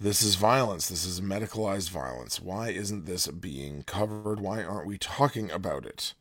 [0.00, 0.88] This is violence.
[0.88, 2.40] This is medicalized violence.
[2.40, 4.40] Why isn't this being covered?
[4.40, 6.14] Why aren't we talking about it?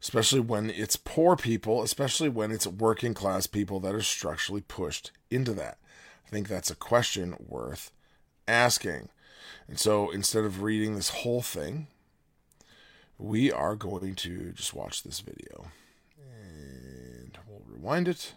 [0.00, 5.12] Especially when it's poor people, especially when it's working class people that are structurally pushed
[5.30, 5.78] into that.
[6.26, 7.90] I think that's a question worth
[8.48, 9.10] asking.
[9.68, 11.86] And so instead of reading this whole thing,
[13.18, 15.68] we are going to just watch this video.
[16.18, 18.34] And we'll rewind it.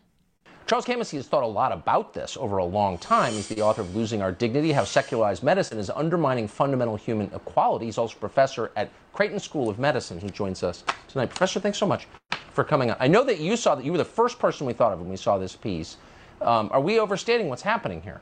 [0.67, 3.33] Charles Camosy has thought a lot about this over a long time.
[3.33, 7.85] He's the author of Losing Our Dignity How Secularized Medicine is Undermining Fundamental Human Equality.
[7.85, 10.19] He's also professor at Creighton School of Medicine.
[10.19, 11.27] He joins us tonight.
[11.27, 12.07] Professor, thanks so much
[12.51, 12.97] for coming on.
[12.99, 15.09] I know that you saw that you were the first person we thought of when
[15.09, 15.97] we saw this piece.
[16.41, 18.21] Um, are we overstating what's happening here?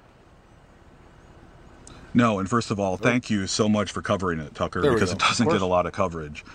[2.13, 5.11] No, and first of all, thank you so much for covering it, Tucker, There because
[5.11, 6.45] it doesn't get a lot of coverage.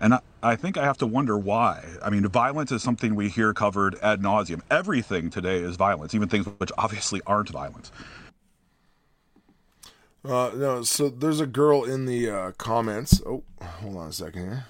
[0.00, 1.84] And I, I think I have to wonder why.
[2.02, 4.60] I mean, violence is something we hear covered ad nauseum.
[4.70, 7.92] Everything today is violence, even things which obviously aren't violence.
[10.24, 13.20] Uh, no, so there's a girl in the uh, comments.
[13.26, 14.66] Oh, hold on a second here.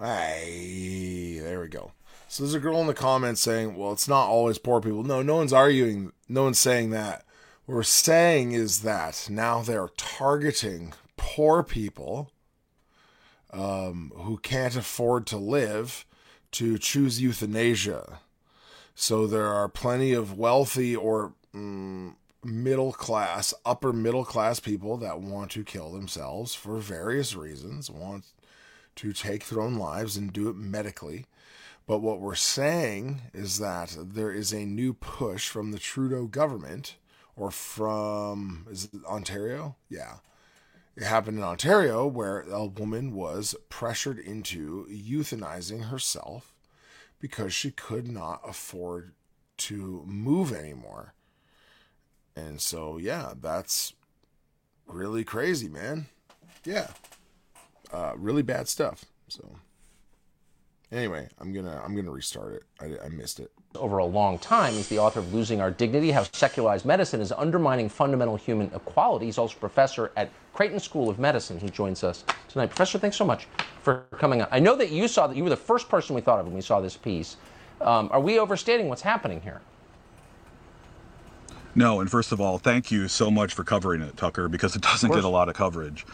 [0.00, 1.92] Hey, there we go.
[2.28, 5.20] So there's a girl in the comments saying, "Well, it's not always poor people." No,
[5.20, 6.12] no one's arguing.
[6.28, 7.24] No one's saying that.
[7.72, 12.30] We're saying is that now they're targeting poor people
[13.50, 16.04] um, who can't afford to live
[16.50, 18.20] to choose euthanasia.
[18.94, 25.22] So there are plenty of wealthy or mm, middle class, upper middle class people that
[25.22, 28.26] want to kill themselves for various reasons, want
[28.96, 31.24] to take their own lives and do it medically.
[31.86, 36.96] But what we're saying is that there is a new push from the Trudeau government
[37.36, 39.76] or from is it Ontario?
[39.88, 40.16] Yeah.
[40.96, 46.54] It happened in Ontario where a woman was pressured into euthanizing herself
[47.18, 49.12] because she could not afford
[49.56, 51.14] to move anymore.
[52.36, 53.94] And so, yeah, that's
[54.86, 56.06] really crazy, man.
[56.64, 56.88] Yeah.
[57.92, 59.04] Uh, really bad stuff.
[59.28, 59.56] So,
[60.90, 62.64] anyway, I'm gonna I'm gonna restart it.
[62.80, 63.50] I, I missed it.
[63.76, 64.74] Over a long time.
[64.74, 69.26] He's the author of Losing Our Dignity How Secularized Medicine is Undermining Fundamental Human Equality.
[69.26, 71.58] He's also professor at Creighton School of Medicine.
[71.58, 72.66] He joins us tonight.
[72.66, 73.46] Professor, thanks so much
[73.82, 74.48] for coming on.
[74.50, 76.54] I know that you saw that you were the first person we thought of when
[76.54, 77.36] we saw this piece.
[77.80, 79.60] Um, are we overstating what's happening here?
[81.74, 84.82] No, and first of all, thank you so much for covering it, Tucker, because it
[84.82, 86.04] doesn't get a lot of coverage.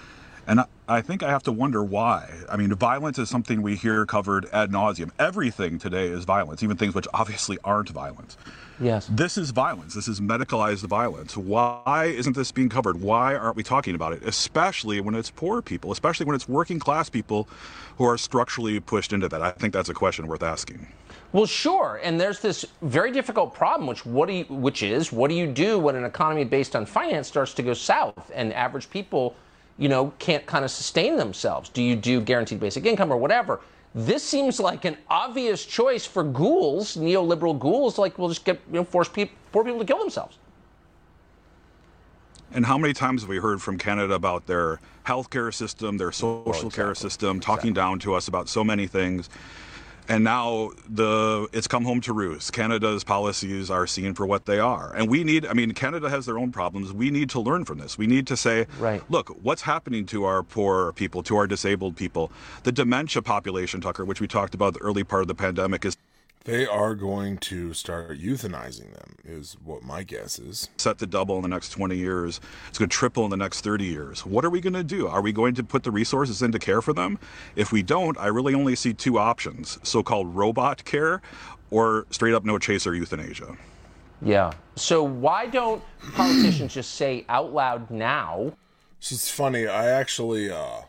[0.49, 2.27] And I, I think I have to wonder why.
[2.51, 5.11] I mean, violence is something we hear covered ad nauseum.
[5.19, 8.39] Everything today is violence, even things which obviously aren't violence.
[8.81, 9.11] Yes.
[9.13, 9.93] This is violence.
[9.93, 11.37] This is medicalized violence.
[11.37, 12.99] Why isn't this being covered?
[12.99, 14.23] Why aren't we talking about it?
[14.23, 17.47] Especially when it's poor people, especially when it's working class people
[17.99, 19.43] who are structurally pushed into that.
[19.43, 20.87] I think that's a question worth asking.
[21.33, 22.01] Well, sure.
[22.03, 25.47] And there's this very difficult problem, which what do you, which is what do you
[25.47, 29.37] do when an economy based on finance starts to go south and average people,
[29.79, 31.69] you know, can't kind of sustain themselves?
[31.69, 33.61] Do you do guaranteed basic income or whatever?
[33.95, 37.97] This seems like an obvious choice for ghouls, neoliberal ghouls.
[37.97, 40.37] Like we'll just get you know, force people, poor people to kill themselves.
[42.53, 46.71] And how many times have we heard from Canada about their healthcare system, their social
[46.71, 49.29] care system, talking down to us about so many things?
[50.09, 52.53] And now the it's come home to roost.
[52.53, 54.95] Canada's policies are seen for what they are.
[54.97, 56.93] And we need I mean Canada has their own problems.
[56.93, 57.99] We need to learn from this.
[57.99, 59.03] We need to say, Right.
[59.11, 62.33] look, what's happening to our poor people, to our disabled people?
[62.63, 65.97] The dementia population, Tucker, which we talked about the early part of the pandemic is
[66.45, 70.71] They are going to start euthanizing them, is what my guess is.
[70.79, 72.41] set to double in the next 20 years.
[72.69, 74.25] It's going to triple in the next 30 years.
[74.25, 75.07] What are we going to do?
[75.09, 77.19] Are we going to put the resources in to care for them?
[77.55, 81.21] If we don't, I really only see two options so called robot care
[81.71, 83.57] or straight up no chaser euthanasia.
[84.23, 84.53] Yeah.
[84.77, 85.83] So why don't
[86.15, 88.53] politicians just say out loud now?
[89.01, 89.67] So it's funny.
[89.67, 90.83] I actually, uh,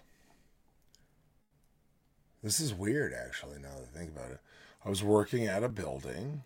[2.42, 4.40] this is weird, actually, now that I think about it.
[4.90, 6.42] I was working at a building,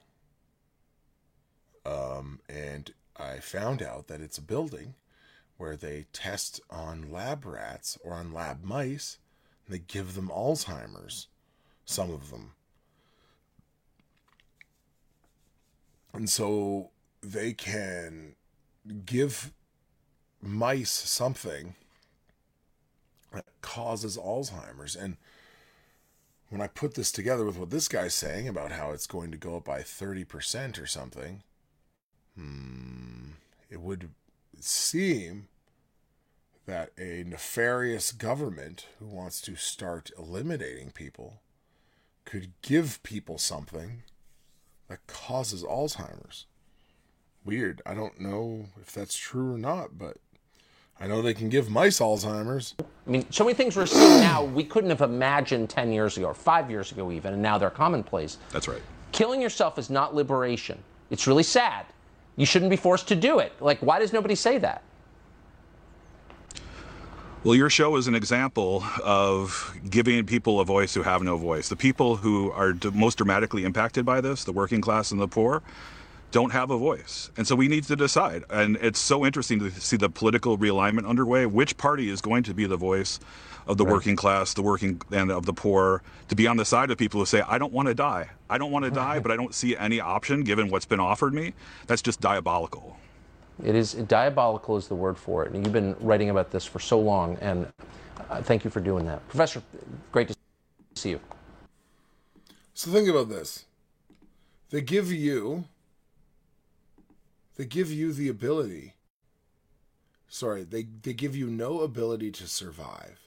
[1.86, 4.96] um, and I found out that it's a building
[5.56, 9.18] where they test on lab rats or on lab mice,
[9.66, 11.28] and they give them Alzheimer's,
[11.86, 12.52] some of them.
[16.12, 16.90] And so
[17.22, 18.36] they can
[19.06, 19.54] give
[20.42, 21.76] mice something
[23.32, 24.98] that causes Alzheimer's.
[24.98, 25.16] And
[26.54, 29.38] when I put this together with what this guy's saying about how it's going to
[29.38, 31.42] go up by 30% or something,
[32.38, 33.32] hmm,
[33.72, 34.12] it would
[34.60, 35.48] seem
[36.68, 41.42] that a nefarious government who wants to start eliminating people
[42.24, 44.04] could give people something
[44.90, 46.46] that causes Alzheimer's.
[47.44, 47.82] Weird.
[47.84, 50.18] I don't know if that's true or not, but
[51.04, 52.76] I know they can give mice Alzheimer's.
[52.80, 56.28] I mean, so many things we're seeing now we couldn't have imagined 10 years ago
[56.28, 58.38] or five years ago, even, and now they're commonplace.
[58.52, 58.82] That's right.
[59.12, 60.82] Killing yourself is not liberation.
[61.10, 61.86] It's really sad.
[62.38, 63.52] You shouldn't be forced to do it.
[63.60, 64.82] Like, why does nobody say that?
[67.44, 71.68] Well, your show is an example of giving people a voice who have no voice.
[71.68, 75.28] The people who are d- most dramatically impacted by this, the working class and the
[75.28, 75.62] poor,
[76.34, 77.30] don't have a voice.
[77.38, 78.44] And so we need to decide.
[78.50, 81.46] And it's so interesting to see the political realignment underway.
[81.46, 83.20] Which party is going to be the voice
[83.68, 86.90] of the working class, the working and of the poor, to be on the side
[86.92, 88.32] of people who say, I don't want to die.
[88.50, 91.34] I don't want to die, but I don't see any option given what's been offered
[91.34, 91.54] me.
[91.86, 92.98] That's just diabolical.
[93.64, 95.54] It is diabolical is the word for it.
[95.54, 97.72] And you've been writing about this for so long, and
[98.32, 99.62] uh, thank you for doing that, Professor.
[100.12, 100.36] Great to
[100.96, 101.20] see you.
[102.74, 103.66] So think about this.
[104.72, 105.66] They give you
[107.56, 108.94] they give you the ability.
[110.28, 113.20] Sorry, they, they give you no ability to survive.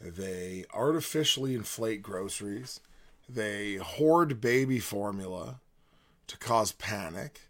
[0.00, 2.80] They artificially inflate groceries.
[3.28, 5.60] They hoard baby formula
[6.26, 7.42] to cause panic.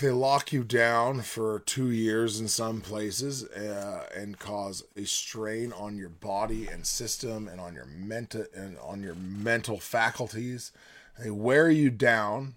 [0.00, 5.72] They lock you down for two years in some places uh, and cause a strain
[5.72, 10.72] on your body and system and on your mental and on your mental faculties.
[11.18, 12.54] They wear you down,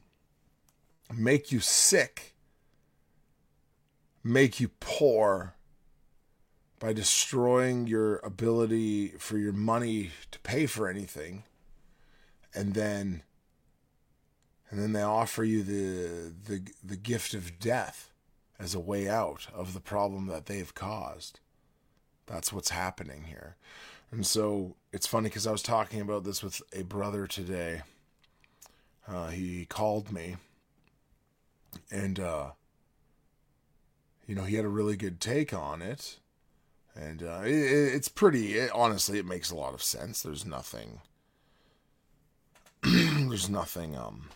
[1.14, 2.34] make you sick,
[4.24, 5.56] make you poor
[6.80, 11.44] by destroying your ability for your money to pay for anything,
[12.54, 13.24] and then
[14.70, 18.12] and then they offer you the the the gift of death
[18.60, 21.40] as a way out of the problem that they've caused.
[22.26, 23.56] That's what's happening here.
[24.12, 27.82] And so it's funny because I was talking about this with a brother today.
[29.08, 30.36] Uh, he called me,
[31.92, 32.52] and uh,
[34.26, 36.20] you know he had a really good take on it,
[36.96, 38.56] and uh, it, it's pretty.
[38.58, 40.22] It, honestly, it makes a lot of sense.
[40.22, 41.02] There's nothing.
[42.84, 43.96] there's nothing.
[43.96, 44.30] Um,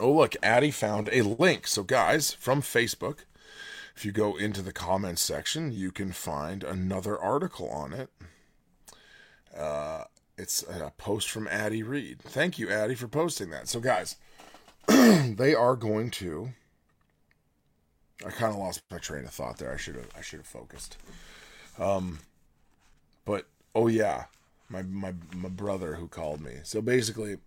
[0.00, 1.66] Oh, look, Addie found a link.
[1.66, 3.24] So, guys, from Facebook,
[3.94, 8.08] if you go into the comments section, you can find another article on it.
[9.54, 10.04] Uh,
[10.38, 12.22] it's a post from Addie Reed.
[12.22, 13.68] Thank you, Addie, for posting that.
[13.68, 14.16] So, guys,
[15.36, 16.50] they are going to.
[18.24, 19.72] I kind of lost my train of thought there.
[19.72, 20.08] I should have.
[20.16, 20.96] I should have focused.
[21.78, 22.18] Um,
[23.24, 24.24] but oh yeah,
[24.68, 26.58] my my my brother who called me.
[26.64, 27.38] So basically,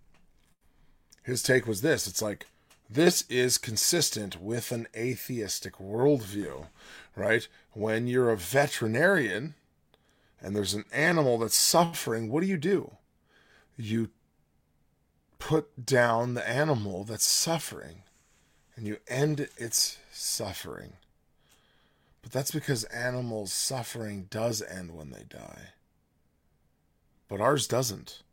[1.23, 2.45] his take was this it's like
[2.89, 6.67] this is consistent with an atheistic worldview
[7.15, 9.55] right when you're a veterinarian
[10.41, 12.91] and there's an animal that's suffering what do you do
[13.77, 14.09] you
[15.47, 18.03] put down the animal that's suffering
[18.77, 20.93] and you end its suffering.
[22.21, 25.73] But that's because animals suffering does end when they die.
[27.27, 28.23] But ours doesn't.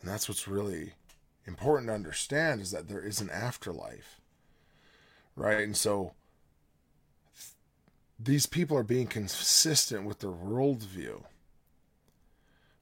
[0.00, 0.92] And that's what's really
[1.48, 4.20] important to understand is that there is an afterlife.
[5.34, 5.64] Right?
[5.64, 6.12] And so
[8.20, 11.24] these people are being consistent with their worldview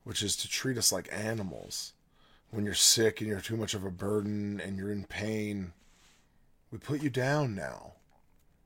[0.04, 1.92] which is to treat us like animals
[2.50, 5.72] when you're sick and you're too much of a burden and you're in pain
[6.70, 7.92] we put you down now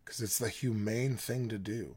[0.05, 1.97] because it's the humane thing to do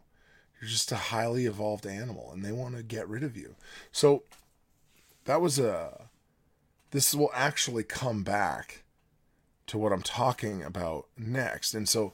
[0.59, 3.55] you're just a highly evolved animal and they want to get rid of you
[3.91, 4.23] so
[5.25, 6.09] that was a
[6.91, 8.83] this will actually come back
[9.67, 11.73] to what I'm talking about next.
[11.73, 12.13] And so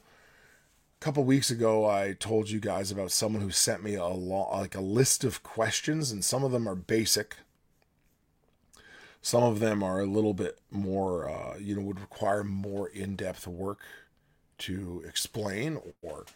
[1.00, 4.48] a couple weeks ago I told you guys about someone who sent me a lo-
[4.52, 7.36] like a list of questions and some of them are basic.
[9.22, 13.46] Some of them are a little bit more uh, you know would require more in-depth
[13.46, 13.80] work
[14.58, 16.26] to explain or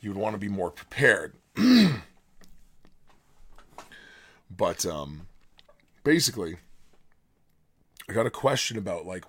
[0.00, 1.34] you would want to be more prepared.
[4.50, 5.26] but um
[6.04, 6.58] basically
[8.08, 9.24] I got a question about like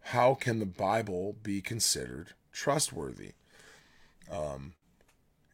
[0.00, 3.32] how can the Bible be considered trustworthy?
[4.30, 4.72] Um,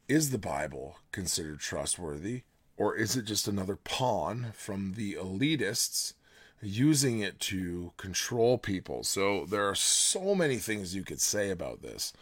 [0.09, 2.43] is the Bible considered trustworthy,
[2.77, 6.15] or is it just another pawn from the elitists
[6.67, 9.05] using it to control people?
[9.05, 12.13] So there are so many things you could say about this.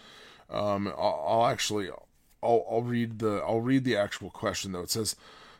[0.51, 1.88] Um, I'll, I'll actually,
[2.43, 4.82] I'll, I'll read the, I'll read the actual question though.
[4.82, 5.16] It says.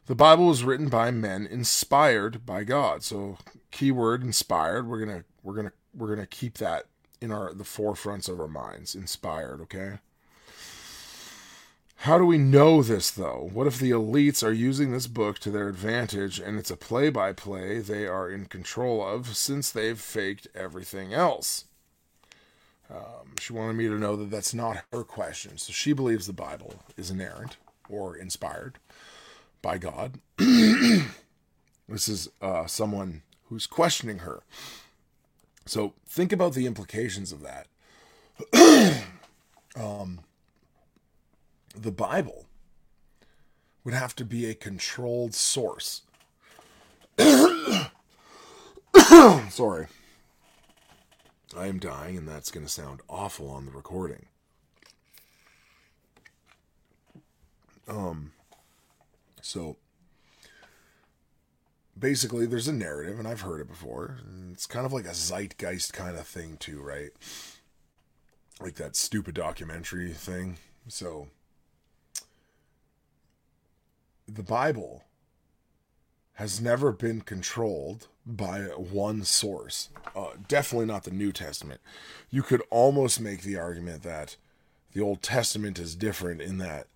[0.06, 3.04] The Bible was written by men inspired by God.
[3.04, 3.38] So
[3.70, 6.86] keyword inspired, we're to we're to we're to keep that
[7.20, 10.00] in our the forefronts of our minds, inspired, okay?
[12.03, 13.48] How do we know this though?
[13.53, 17.11] What if the elites are using this book to their advantage and it's a play
[17.11, 21.66] by play they are in control of since they've faked everything else?
[22.90, 25.59] Um, she wanted me to know that that's not her question.
[25.59, 27.57] So she believes the Bible is inerrant
[27.88, 28.80] or inspired
[29.62, 30.18] by God.
[30.38, 31.07] this
[32.09, 34.42] is uh, someone who's questioning her.
[35.66, 37.68] So think about the implications of that.
[39.76, 40.18] um,
[41.74, 42.46] the Bible
[43.84, 46.02] would have to be a controlled source.
[49.50, 49.86] Sorry.
[51.56, 54.26] I am dying, and that's going to sound awful on the recording.
[57.88, 58.32] Um,
[59.42, 59.76] so
[61.98, 64.18] basically, there's a narrative, and I've heard it before.
[64.50, 67.10] It's kind of like a zeitgeist kind of thing, too, right?
[68.60, 70.56] Like that stupid documentary thing.
[70.88, 71.28] So
[74.34, 75.04] the Bible
[76.34, 79.90] has never been controlled by one source.
[80.16, 81.80] Uh, definitely not the New Testament.
[82.30, 84.36] You could almost make the argument that
[84.92, 86.86] the Old Testament is different in that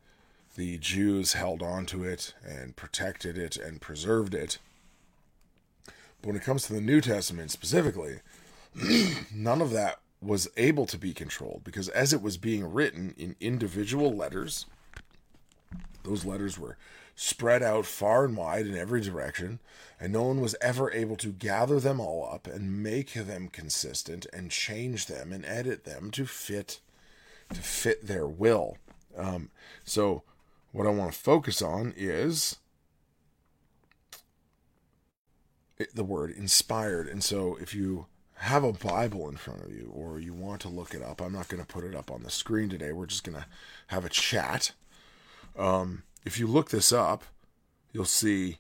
[0.57, 4.59] the Jews held on to it and protected it and preserved it.
[6.22, 8.20] But when it comes to the New Testament specifically,
[9.34, 13.37] none of that was able to be controlled because as it was being written in
[13.39, 14.64] individual letters,
[16.05, 16.78] those letters were
[17.17, 19.59] spread out far and wide in every direction,
[19.99, 24.27] and no one was ever able to gather them all up and make them consistent
[24.33, 26.79] and change them and edit them to fit
[27.53, 28.77] to fit their will.
[29.17, 29.51] Um,
[29.85, 30.23] so,
[30.73, 32.57] what I want to focus on is
[35.95, 37.09] the word inspired.
[37.09, 38.07] And so, if you
[38.41, 41.33] have a Bible in front of you or you want to look it up, I'm
[41.33, 42.93] not going to put it up on the screen today.
[42.93, 43.47] We're just going to
[43.87, 44.73] have a chat.
[45.57, 47.22] Um, if you look this up,
[47.93, 48.59] you'll see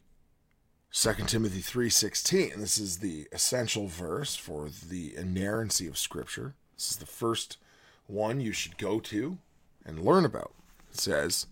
[0.92, 2.60] 2 Timothy 3:16.
[2.60, 6.54] This is the essential verse for the inerrancy of scripture.
[6.76, 7.58] This is the first
[8.06, 9.38] one you should go to
[9.84, 10.54] and learn about.
[10.92, 11.48] It says,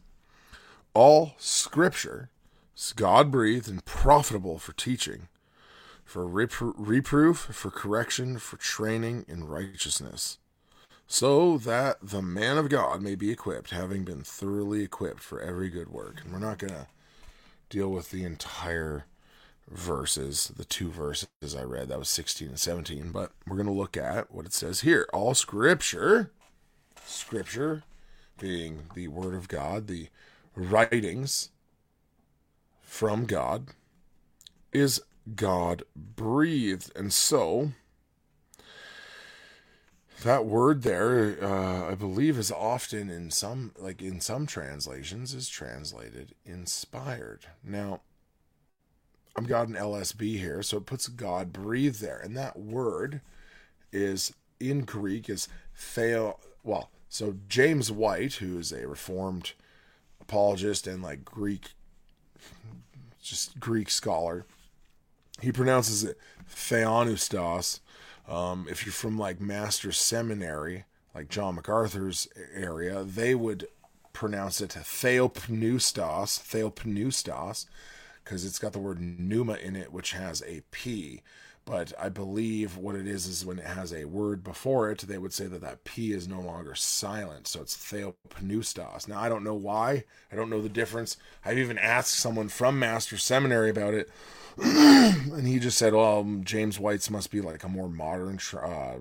[0.95, 2.31] "All scripture
[2.77, 5.29] is God-breathed and profitable for teaching,
[6.05, 10.39] for repro- reproof, for correction, for training in righteousness."
[11.07, 15.69] So that the man of God may be equipped, having been thoroughly equipped for every
[15.69, 16.21] good work.
[16.23, 16.87] And we're not going to
[17.69, 19.07] deal with the entire
[19.71, 23.73] verses, the two verses I read, that was 16 and 17, but we're going to
[23.73, 25.07] look at what it says here.
[25.13, 26.31] All scripture,
[27.05, 27.83] scripture
[28.39, 30.09] being the word of God, the
[30.55, 31.51] writings
[32.83, 33.69] from God,
[34.73, 35.03] is
[35.35, 36.93] God breathed.
[36.97, 37.73] And so,
[40.25, 45.49] that word there, uh, I believe, is often in some, like in some translations, is
[45.49, 47.47] translated inspired.
[47.63, 48.01] Now,
[49.37, 53.21] I've got an LSB here, so it puts God breathed there, and that word
[53.93, 56.39] is in Greek is theo.
[56.63, 59.53] Well, so James White, who is a Reformed
[60.21, 61.73] apologist and like Greek,
[63.23, 64.47] just Greek scholar,
[65.41, 66.19] he pronounces it
[66.49, 67.81] theonustos.
[68.29, 73.67] Um, if you're from like Master Seminary, like John MacArthur's area, they would
[74.13, 77.67] pronounce it Theopneustos, Theopneustos,
[78.23, 81.23] because it's got the word pneuma in it, which has a P.
[81.67, 85.17] But I believe what it is is when it has a word before it, they
[85.17, 87.49] would say that that P is no longer silent.
[87.49, 89.09] So it's Theopneustos.
[89.09, 90.05] Now, I don't know why.
[90.31, 91.17] I don't know the difference.
[91.45, 94.11] I've even asked someone from Master Seminary about it.
[94.63, 98.97] and he just said, "Well, James White's must be like a more modern, uh,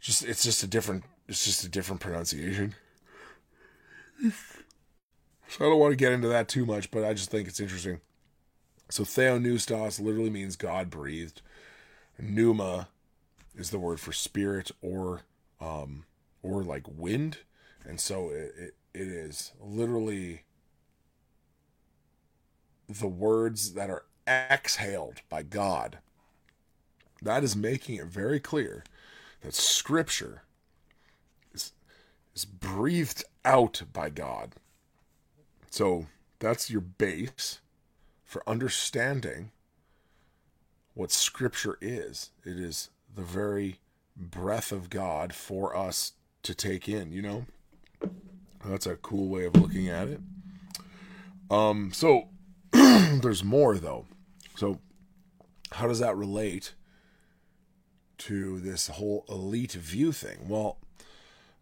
[0.00, 2.74] just it's just a different, it's just a different pronunciation."
[5.48, 7.60] So I don't want to get into that too much, but I just think it's
[7.60, 8.00] interesting.
[8.90, 11.40] So Theonoustos literally means God breathed.
[12.18, 12.88] Pneuma
[13.56, 15.22] is the word for spirit or
[15.60, 16.04] um
[16.42, 17.38] or like wind,
[17.84, 20.42] and so it, it, it is literally
[22.88, 25.98] the words that are exhaled by God.
[27.22, 28.84] That is making it very clear
[29.42, 30.42] that Scripture
[31.52, 31.72] is,
[32.34, 34.54] is breathed out by God.
[35.70, 36.06] So
[36.38, 37.60] that's your base
[38.24, 39.50] for understanding
[40.94, 42.30] what Scripture is.
[42.44, 43.78] It is the very
[44.16, 46.12] breath of God for us
[46.42, 47.46] to take in, you know?
[48.64, 50.20] That's a cool way of looking at it.
[51.50, 52.28] Um, so
[52.72, 54.06] there's more though.
[54.56, 54.80] So
[55.72, 56.74] how does that relate
[58.18, 60.48] to this whole elite view thing?
[60.48, 60.78] Well,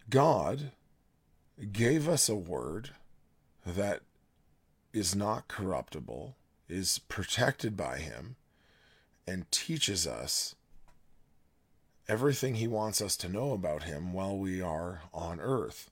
[0.08, 0.70] God
[1.72, 2.90] gave us a word
[3.64, 4.00] that
[4.92, 6.36] is not corruptible,
[6.68, 8.36] is protected by him,
[9.26, 10.54] and teaches us
[12.08, 15.90] everything he wants us to know about him while we are on earth.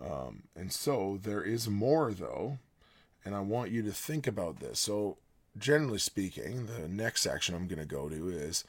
[0.00, 2.58] Um, and so there is more, though,
[3.24, 4.80] and I want you to think about this.
[4.80, 5.18] So,
[5.58, 8.64] generally speaking, the next section I'm going to go to is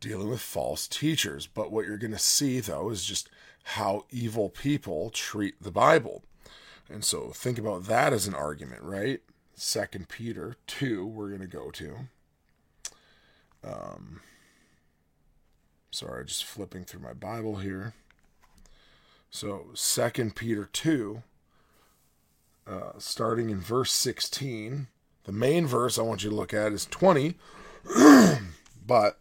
[0.00, 1.46] dealing with false teachers.
[1.46, 3.28] But what you're going to see, though, is just
[3.64, 6.22] how evil people treat the Bible.
[6.90, 9.20] And so think about that as an argument, right?
[9.54, 11.96] Second Peter 2, we're going to go to.
[13.62, 14.20] Um,
[15.90, 17.92] sorry, just flipping through my Bible here.
[19.30, 21.22] So Second Peter 2,
[22.68, 24.88] uh, starting in verse 16.
[25.24, 27.34] The main verse I want you to look at is 20,
[28.86, 29.18] but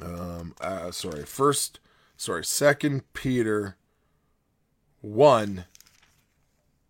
[0.00, 1.80] um, uh, sorry, first,
[2.16, 3.76] sorry, Second Peter
[5.00, 5.64] 1,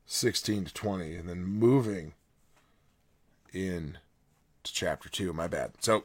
[0.07, 2.15] 16 to 20, and then moving
[3.53, 3.99] in
[4.65, 5.33] to chapter 2.
[5.33, 5.73] My bad.
[5.81, 6.05] So,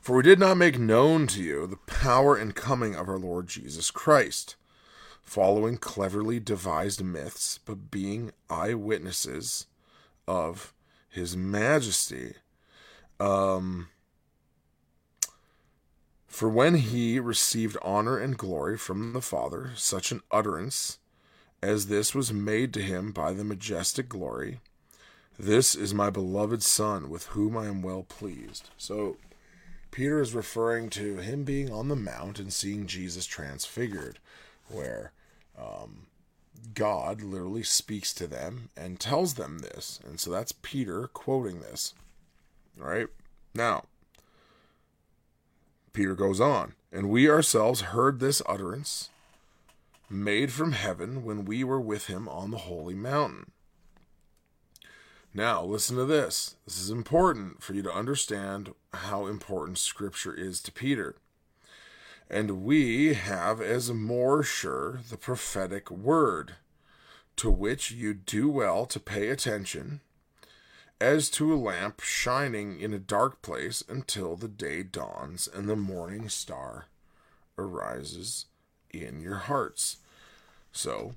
[0.00, 3.48] for we did not make known to you the power and coming of our Lord
[3.48, 4.56] Jesus Christ,
[5.28, 9.66] following cleverly devised myths, but being eyewitnesses
[10.26, 10.72] of
[11.10, 12.32] his majesty.
[13.20, 13.88] Um,
[16.26, 20.98] for when he received honor and glory from the Father, such an utterance
[21.62, 24.60] as this was made to him by the majestic glory,
[25.38, 28.70] this is my beloved Son, with whom I am well pleased.
[28.78, 29.18] So,
[29.90, 34.18] Peter is referring to him being on the mount and seeing Jesus transfigured,
[34.68, 35.12] where
[35.60, 36.06] um,
[36.74, 40.00] God literally speaks to them and tells them this.
[40.04, 41.94] And so that's Peter quoting this.
[42.80, 43.08] All right.
[43.54, 43.84] Now,
[45.92, 49.10] Peter goes on, and we ourselves heard this utterance
[50.08, 53.50] made from heaven when we were with him on the holy mountain.
[55.34, 56.56] Now, listen to this.
[56.64, 61.16] This is important for you to understand how important Scripture is to Peter.
[62.30, 66.56] And we have as more sure the prophetic word,
[67.36, 70.02] to which you do well to pay attention,
[71.00, 75.76] as to a lamp shining in a dark place until the day dawns and the
[75.76, 76.86] morning star
[77.56, 78.46] arises
[78.90, 79.98] in your hearts.
[80.70, 81.14] So,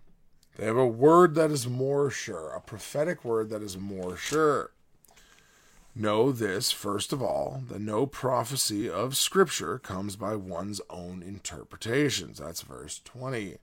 [0.56, 4.72] they have a word that is more sure, a prophetic word that is more sure.
[5.94, 12.40] Know this, first of all, that no prophecy of Scripture comes by one's own interpretations.
[12.40, 13.58] That's verse 20.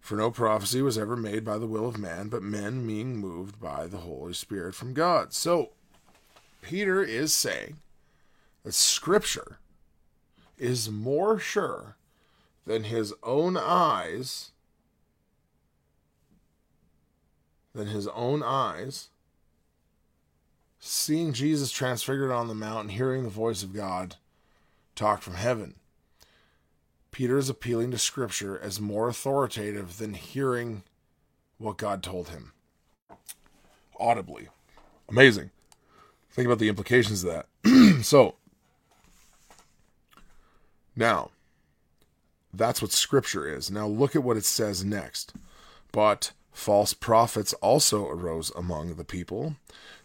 [0.00, 3.60] For no prophecy was ever made by the will of man, but men being moved
[3.60, 5.34] by the Holy Spirit from God.
[5.34, 5.72] So,
[6.62, 7.76] Peter is saying
[8.62, 9.58] that Scripture
[10.56, 11.96] is more sure
[12.64, 14.52] than his own eyes,
[17.74, 19.10] than his own eyes,
[20.86, 24.16] seeing Jesus transfigured on the mountain, hearing the voice of God
[24.94, 25.76] talk from heaven.
[27.10, 30.82] Peter is appealing to Scripture as more authoritative than hearing
[31.56, 32.52] what God told him
[33.98, 34.48] audibly.
[35.08, 35.50] Amazing.
[36.30, 38.04] Think about the implications of that.
[38.04, 38.34] so,
[40.94, 41.30] now,
[42.52, 43.70] that's what Scripture is.
[43.70, 45.32] Now, look at what it says next.
[45.92, 49.56] But false prophets also arose among the people,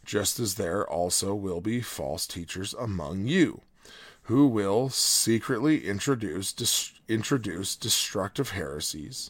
[0.09, 3.61] just as there also will be false teachers among you,
[4.23, 9.29] who will secretly introduce dis- introduce destructive heresies,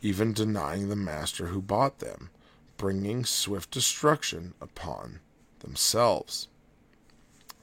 [0.00, 2.30] even denying the master who bought them,
[2.76, 5.20] bringing swift destruction upon
[5.60, 6.48] themselves.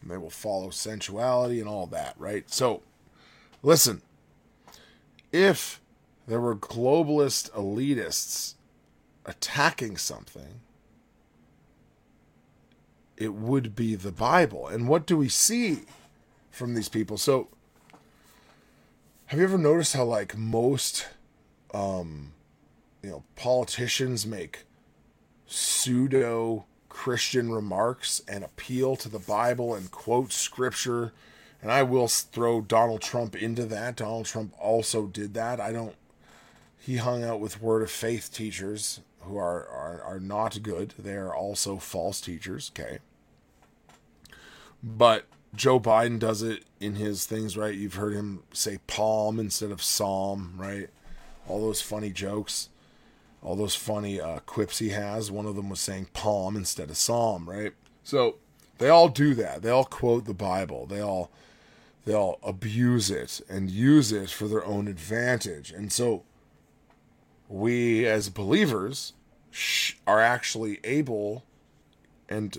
[0.02, 2.50] And they will follow sensuality and all that, right?
[2.50, 2.84] So,
[3.62, 4.02] listen.
[5.34, 5.82] If
[6.26, 8.54] there were globalist elitists
[9.26, 10.62] attacking something,
[13.20, 14.67] it would be the Bible.
[14.67, 15.82] And what do we see
[16.49, 17.17] from these people?
[17.17, 17.49] So,
[19.26, 21.05] have you ever noticed how, like, most,
[21.74, 22.32] um,
[23.03, 24.65] you know, politicians make
[25.45, 31.11] pseudo Christian remarks and appeal to the Bible and quote scripture?
[31.61, 33.97] And I will throw Donald Trump into that.
[33.97, 35.59] Donald Trump also did that.
[35.59, 35.95] I don't.
[36.78, 40.93] He hung out with Word of Faith teachers who are, are, are not good.
[40.97, 42.99] They are also false teachers, okay?
[44.84, 45.25] But
[45.55, 47.75] Joe Biden does it in his things, right?
[47.75, 50.89] You've heard him say palm instead of psalm, right?
[51.47, 52.69] All those funny jokes,
[53.41, 55.32] all those funny uh, quips he has.
[55.32, 57.73] One of them was saying palm instead of psalm, right?
[58.03, 58.36] So
[58.77, 59.61] they all do that.
[59.61, 60.86] They all quote the Bible.
[60.86, 61.32] They all
[62.05, 65.71] they all abuse it and use it for their own advantage.
[65.71, 66.23] And so
[67.47, 69.13] we as believers
[70.07, 71.43] are actually able
[72.30, 72.57] and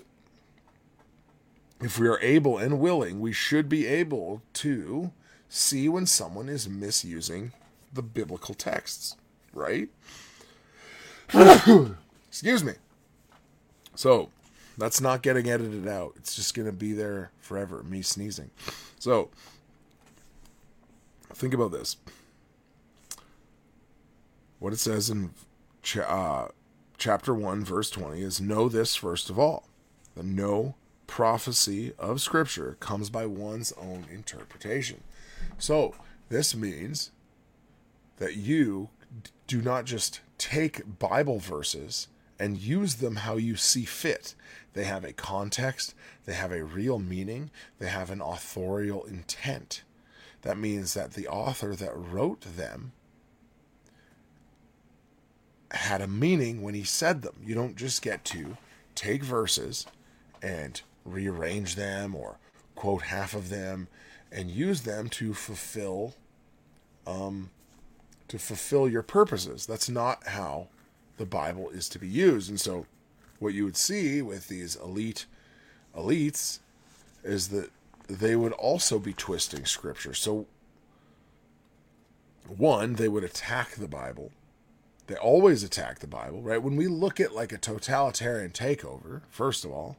[1.81, 5.11] if we are able and willing, we should be able to
[5.49, 7.51] see when someone is misusing
[7.93, 9.15] the biblical texts,
[9.53, 9.89] right?
[12.27, 12.73] Excuse me.
[13.95, 14.29] So,
[14.77, 16.13] that's not getting edited out.
[16.15, 18.51] It's just going to be there forever, me sneezing.
[18.99, 19.29] So,
[21.33, 21.97] think about this.
[24.59, 25.31] What it says in
[26.05, 26.47] uh,
[26.97, 29.67] chapter 1, verse 20 is Know this first of all.
[30.15, 30.75] The no
[31.11, 35.03] prophecy of Scripture comes by one's own interpretation.
[35.57, 35.93] So,
[36.29, 37.11] this means
[38.15, 38.87] that you
[39.45, 42.07] do not just take Bible verses
[42.39, 44.35] and use them how you see fit.
[44.71, 49.83] They have a context, they have a real meaning, they have an authorial intent.
[50.43, 52.93] That means that the author that wrote them
[55.71, 57.35] had a meaning when he said them.
[57.43, 58.55] You don't just get to
[58.95, 59.85] take verses
[60.41, 62.37] and rearrange them or
[62.75, 63.87] quote half of them
[64.31, 66.15] and use them to fulfill
[67.05, 67.49] um
[68.27, 69.65] to fulfill your purposes.
[69.65, 70.67] That's not how
[71.17, 72.49] the Bible is to be used.
[72.49, 72.85] And so
[73.39, 75.25] what you would see with these elite
[75.93, 76.59] elites
[77.25, 77.71] is that
[78.07, 80.13] they would also be twisting scripture.
[80.13, 80.45] So
[82.47, 84.31] one, they would attack the Bible.
[85.07, 86.61] They always attack the Bible, right?
[86.61, 89.97] When we look at like a totalitarian takeover, first of all,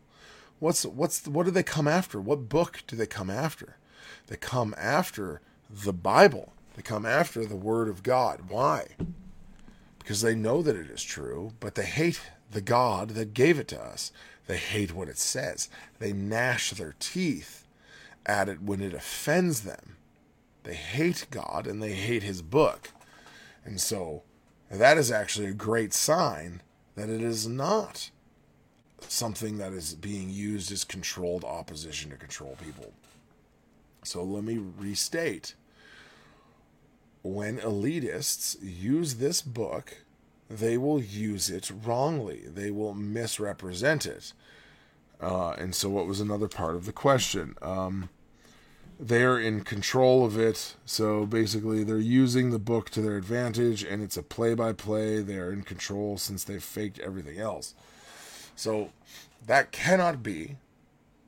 [0.62, 2.20] what's what's what do they come after?
[2.20, 3.76] What book do they come after?
[4.28, 6.52] They come after the Bible.
[6.76, 8.42] They come after the Word of God.
[8.48, 8.90] Why?
[9.98, 13.66] Because they know that it is true, but they hate the God that gave it
[13.68, 14.12] to us.
[14.46, 15.68] They hate what it says.
[15.98, 17.66] They gnash their teeth
[18.24, 19.96] at it when it offends them.
[20.62, 22.90] They hate God and they hate His book.
[23.64, 24.22] And so
[24.70, 26.62] that is actually a great sign
[26.94, 28.11] that it is not
[29.08, 32.92] something that is being used as controlled opposition to control people.
[34.04, 35.54] So let me restate.
[37.22, 39.98] When elitists use this book,
[40.50, 42.42] they will use it wrongly.
[42.46, 44.32] They will misrepresent it.
[45.20, 47.54] Uh, and so, what was another part of the question?
[47.62, 48.08] Um,
[48.98, 50.76] they're in control of it.
[50.84, 55.20] So basically, they're using the book to their advantage, and it's a play by play.
[55.20, 57.74] They're in control since they've faked everything else.
[58.56, 58.90] So
[59.46, 60.56] that cannot be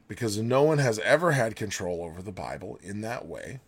[0.08, 3.60] because no one has ever had control over the Bible in that way.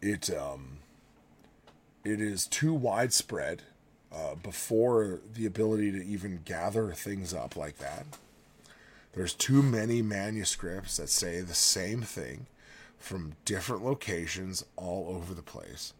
[0.00, 0.78] It um,
[2.04, 3.62] it is too widespread
[4.14, 8.06] uh, before the ability to even gather things up like that.
[9.14, 12.46] There's too many manuscripts that say the same thing
[12.98, 15.92] from different locations all over the place.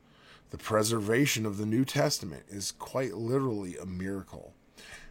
[0.51, 4.53] The preservation of the New Testament is quite literally a miracle.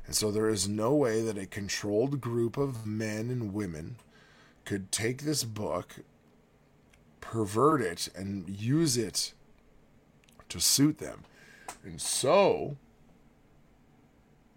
[0.06, 3.95] And so there is no way that a controlled group of men and women
[4.66, 5.95] could take this book,
[7.22, 9.34] pervert it, and use it
[10.49, 11.24] to suit them.
[11.84, 12.78] And so,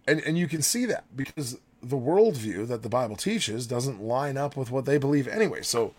[0.07, 4.37] and, and you can see that because the worldview that the Bible teaches doesn't line
[4.37, 5.61] up with what they believe anyway.
[5.61, 5.93] So,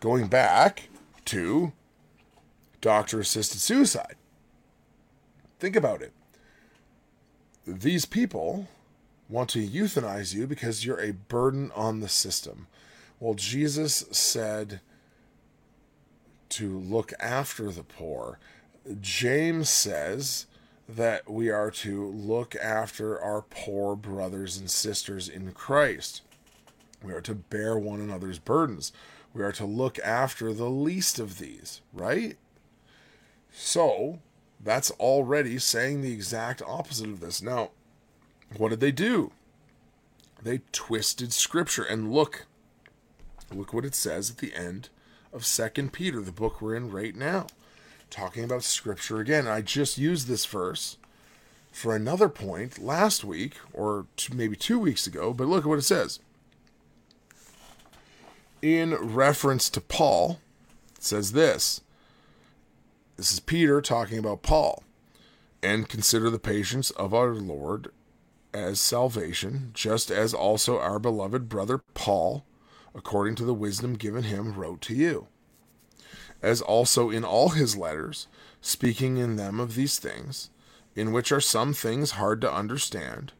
[0.00, 0.88] going back
[1.26, 1.72] to
[2.80, 4.16] doctor assisted suicide,
[5.58, 6.12] think about it.
[7.66, 8.68] These people
[9.30, 12.66] want to euthanize you because you're a burden on the system.
[13.20, 14.80] Well, Jesus said
[16.50, 18.38] to look after the poor.
[19.00, 20.46] James says
[20.88, 26.22] that we are to look after our poor brothers and sisters in Christ.
[27.02, 28.92] We are to bear one another's burdens.
[29.32, 32.36] We are to look after the least of these, right?
[33.52, 34.18] So,
[34.58, 37.40] that's already saying the exact opposite of this.
[37.40, 37.70] Now,
[38.56, 39.32] what did they do?
[40.42, 42.46] They twisted scripture and look
[43.52, 44.88] look what it says at the end
[45.32, 47.46] of Second Peter, the book we're in right now,
[48.10, 49.46] talking about scripture again.
[49.46, 50.96] I just used this verse
[51.70, 55.78] for another point last week or two, maybe 2 weeks ago, but look at what
[55.78, 56.18] it says.
[58.62, 60.40] In reference to Paul,
[60.96, 61.80] it says this.
[63.16, 64.82] This is Peter talking about Paul.
[65.62, 67.92] And consider the patience of our Lord
[68.52, 72.44] as salvation, just as also our beloved brother Paul,
[72.94, 75.28] according to the wisdom given him, wrote to you.
[76.42, 78.26] As also in all his letters,
[78.60, 80.50] speaking in them of these things,
[80.94, 83.32] in which are some things hard to understand,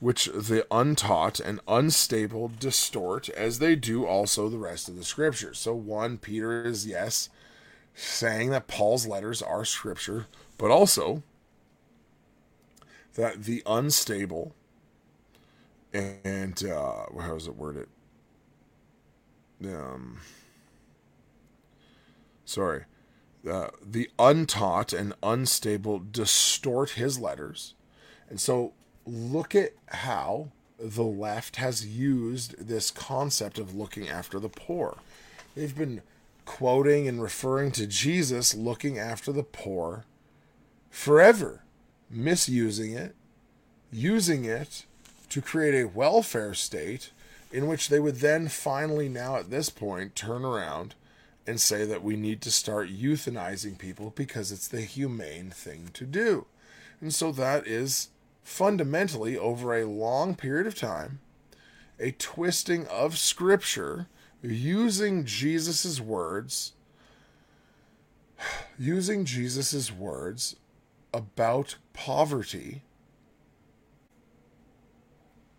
[0.00, 5.58] which the untaught and unstable distort, as they do also the rest of the scriptures.
[5.58, 7.28] So, one, Peter is, yes,
[7.94, 10.26] saying that Paul's letters are scripture,
[10.58, 11.22] but also
[13.14, 14.54] that the unstable
[15.94, 17.86] and uh, how is it worded?
[19.64, 20.18] Um,
[22.44, 22.84] sorry,
[23.48, 27.74] uh, the untaught and unstable distort his letters,
[28.28, 28.72] and so
[29.06, 30.48] look at how
[30.78, 34.98] the left has used this concept of looking after the poor.
[35.54, 36.02] They've been
[36.44, 40.04] quoting and referring to Jesus looking after the poor
[40.90, 41.63] forever.
[42.10, 43.14] Misusing it,
[43.92, 44.84] using it
[45.28, 47.10] to create a welfare state
[47.52, 50.94] in which they would then finally, now at this point, turn around
[51.46, 56.04] and say that we need to start euthanizing people because it's the humane thing to
[56.04, 56.46] do.
[57.00, 58.08] And so that is
[58.42, 61.20] fundamentally, over a long period of time,
[62.00, 64.08] a twisting of scripture
[64.42, 66.72] using Jesus' words,
[68.78, 70.56] using Jesus' words
[71.14, 72.82] about poverty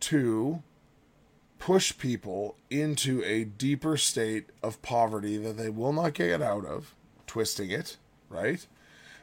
[0.02, 0.62] to
[1.58, 6.94] push people into a deeper state of poverty that they will not get out of,
[7.26, 7.98] twisting it,
[8.30, 8.68] right?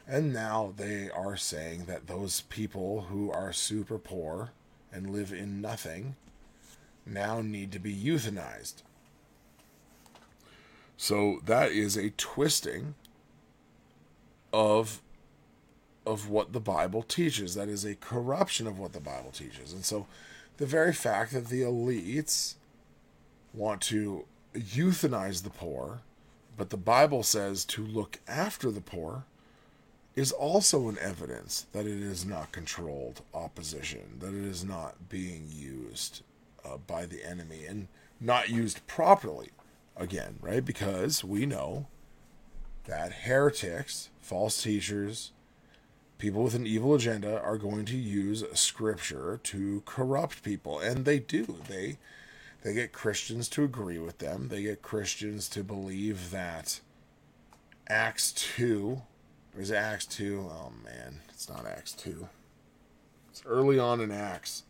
[0.08, 4.50] And now they are saying that those people who are super poor
[4.92, 6.16] and live in nothing
[7.06, 8.82] now need to be euthanized.
[10.96, 12.94] So that is a twisting
[14.52, 15.00] of
[16.04, 17.54] of what the Bible teaches.
[17.54, 19.72] That is a corruption of what the Bible teaches.
[19.72, 20.06] And so
[20.56, 22.54] the very fact that the elites
[23.54, 24.24] want to
[24.54, 26.00] euthanize the poor,
[26.56, 29.24] but the Bible says to look after the poor,
[30.14, 35.48] is also an evidence that it is not controlled opposition, that it is not being
[35.50, 36.22] used
[36.64, 37.88] uh, by the enemy and
[38.20, 39.48] not used properly.
[39.96, 40.64] Again, right?
[40.64, 41.86] Because we know
[42.84, 45.32] that heretics, false teachers,
[46.22, 50.78] people with an evil agenda are going to use scripture to corrupt people.
[50.78, 51.56] And they do.
[51.66, 51.98] They
[52.62, 54.46] they get christians to agree with them.
[54.46, 56.78] They get christians to believe that
[57.88, 59.02] acts 2
[59.56, 62.28] or is acts 2 oh man it's not acts 2
[63.28, 64.62] it's early on in acts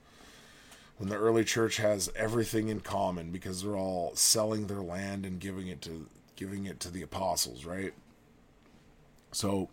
[0.97, 5.39] when the early church has everything in common because they're all selling their land and
[5.39, 7.93] giving it to giving it to the apostles right?
[9.33, 9.69] So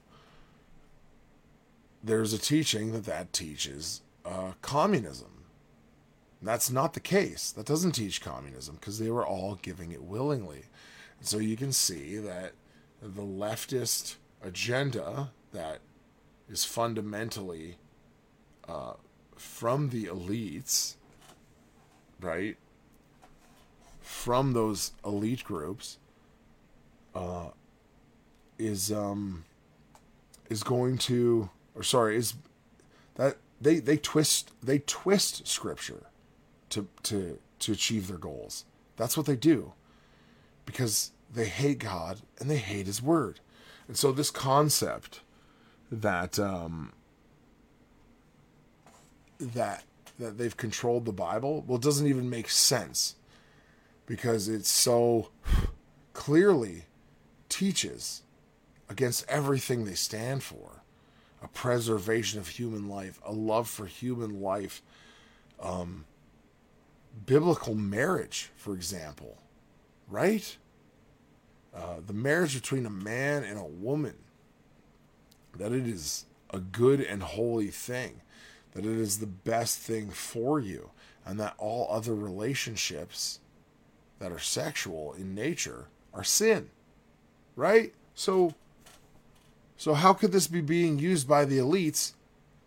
[2.03, 5.45] there's a teaching that that teaches uh, communism.
[6.41, 7.51] That's not the case.
[7.51, 10.63] That doesn't teach communism because they were all giving it willingly.
[11.19, 12.53] And so you can see that
[13.01, 15.79] the leftist agenda that
[16.49, 17.77] is fundamentally
[18.67, 18.93] uh,
[19.35, 20.95] from the elites,
[22.21, 22.57] right?
[24.01, 25.97] From those elite groups,
[27.13, 27.49] uh,
[28.57, 29.45] is um,
[30.49, 32.33] is going to or sorry, is
[33.15, 36.03] that they they twist they twist scripture
[36.69, 38.65] to to to achieve their goals.
[38.97, 39.73] That's what they do.
[40.65, 43.39] Because they hate God and they hate his word.
[43.87, 45.21] And so this concept
[45.91, 46.91] that um
[49.39, 49.83] that
[50.19, 53.15] that they've controlled the Bible, well doesn't even make sense
[54.05, 55.29] because it so
[56.13, 56.83] clearly
[57.47, 58.23] teaches
[58.89, 60.78] against everything they stand for
[61.41, 64.81] a preservation of human life, a love for human life,
[65.61, 66.05] um,
[67.25, 69.37] biblical marriage, for example,
[70.07, 70.57] right?
[71.73, 74.15] Uh, the marriage between a man and a woman,
[75.57, 78.21] that it is a good and holy thing,
[78.73, 80.89] that it is the best thing for you,
[81.25, 83.39] and that all other relationships
[84.19, 86.69] that are sexual in nature are sin,
[87.55, 87.93] right?
[88.13, 88.53] So,
[89.79, 92.11] so how could this be being used by the elites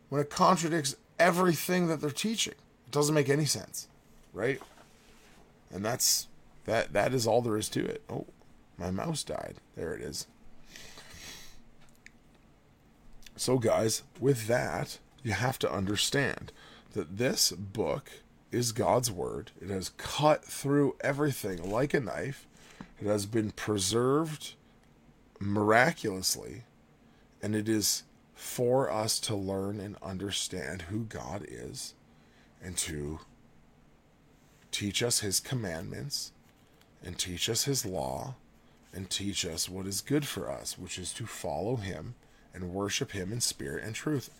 [0.08, 2.54] when it contradicts everything that they're teaching?
[2.54, 3.86] It doesn't make any sense,
[4.32, 4.58] right?
[5.70, 6.28] And that's
[6.64, 8.02] that that is all there is to it.
[8.08, 8.24] Oh,
[8.78, 9.56] my mouse died.
[9.76, 10.26] There it is.
[13.36, 16.50] So guys, with that, you have to understand
[16.94, 18.10] that this book
[18.50, 19.50] is God's word.
[19.60, 22.46] It has cut through everything like a knife.
[22.98, 24.54] It has been preserved
[25.38, 26.64] miraculously
[27.42, 31.94] and it is for us to learn and understand who God is
[32.62, 33.20] and to
[34.70, 36.32] teach us his commandments
[37.04, 38.36] and teach us his law
[38.94, 42.14] and teach us what is good for us, which is to follow him
[42.54, 44.30] and worship him in spirit and truth.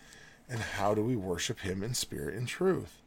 [0.49, 2.99] And how do we worship him in spirit and truth?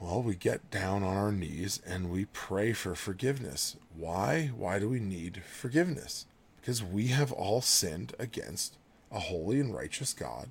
[0.00, 3.76] Well, we get down on our knees and we pray for forgiveness.
[3.96, 4.50] Why?
[4.56, 6.26] Why do we need forgiveness?
[6.68, 8.76] Because we have all sinned against
[9.10, 10.50] a holy and righteous God.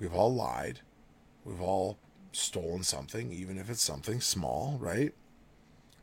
[0.00, 0.80] We've all lied.
[1.44, 1.98] We've all
[2.32, 5.14] stolen something, even if it's something small, right?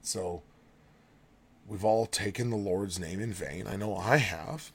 [0.01, 0.43] So
[1.67, 3.67] we've all taken the Lord's name in vain.
[3.67, 4.71] I know I have.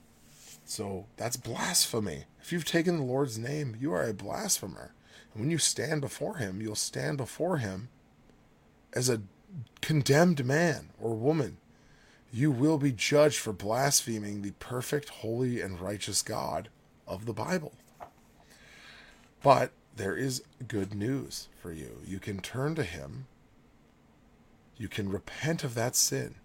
[0.66, 2.24] So that's blasphemy.
[2.42, 4.92] If you've taken the Lord's name, you are a blasphemer.
[5.32, 7.88] And when you stand before him, you'll stand before him
[8.92, 9.22] as a
[9.80, 11.56] condemned man or woman
[12.32, 16.68] you will be judged for blaspheming the perfect, holy, and righteous God
[17.06, 17.72] of the Bible.
[19.42, 22.00] But there is good news for you.
[22.06, 23.26] You can turn to Him.
[24.76, 26.36] You can repent of that sin.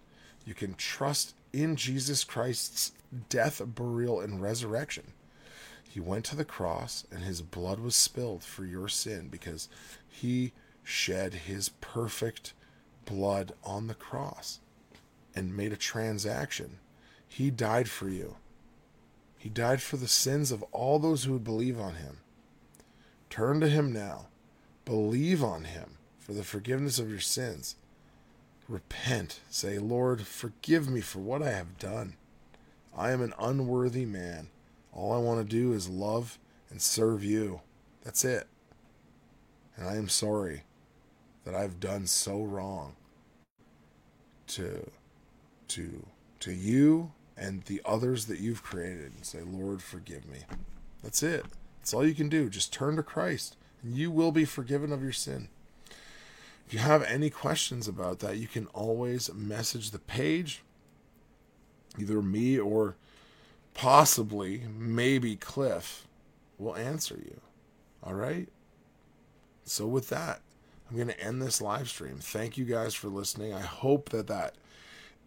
[0.45, 2.93] You can trust in Jesus Christ's
[3.29, 5.11] death, burial, and resurrection.
[5.87, 9.69] He went to the cross and his blood was spilled for your sin because
[10.09, 12.53] he shed his perfect
[13.05, 14.59] blood on the cross
[15.35, 16.79] and made a transaction.
[17.27, 18.35] He died for you.
[19.37, 22.19] He died for the sins of all those who would believe on him.
[23.29, 24.27] Turn to him now.
[24.85, 27.75] Believe on him for the forgiveness of your sins.
[28.69, 29.39] Repent.
[29.49, 32.15] Say, Lord, forgive me for what I have done.
[32.95, 34.49] I am an unworthy man.
[34.93, 36.37] All I want to do is love
[36.69, 37.61] and serve you.
[38.03, 38.47] That's it.
[39.75, 40.63] And I am sorry
[41.43, 42.95] that I've done so wrong
[44.47, 44.89] to
[45.73, 46.05] to
[46.39, 50.39] to you and the others that you've created and say, Lord, forgive me.
[51.01, 51.45] That's it.
[51.79, 52.49] That's all you can do.
[52.49, 55.49] Just turn to Christ and you will be forgiven of your sin.
[56.67, 60.63] If you have any questions about that, you can always message the page,
[61.99, 62.95] either me or
[63.73, 66.07] possibly, maybe Cliff
[66.57, 67.41] will answer you.
[68.01, 68.47] All right?
[69.65, 70.41] So, with that,
[70.89, 72.17] I'm going to end this live stream.
[72.19, 73.53] Thank you guys for listening.
[73.53, 74.55] I hope that that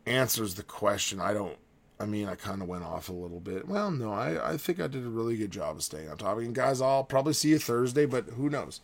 [0.06, 1.20] answers the question.
[1.20, 1.56] I don't,
[1.98, 3.66] I mean, I kind of went off a little bit.
[3.66, 6.44] Well, no, I, I think I did a really good job of staying on topic.
[6.44, 8.80] And, guys, I'll probably see you Thursday, but who knows?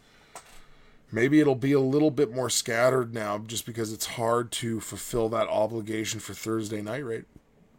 [1.10, 5.28] Maybe it'll be a little bit more scattered now just because it's hard to fulfill
[5.28, 7.24] that obligation for Thursday night right,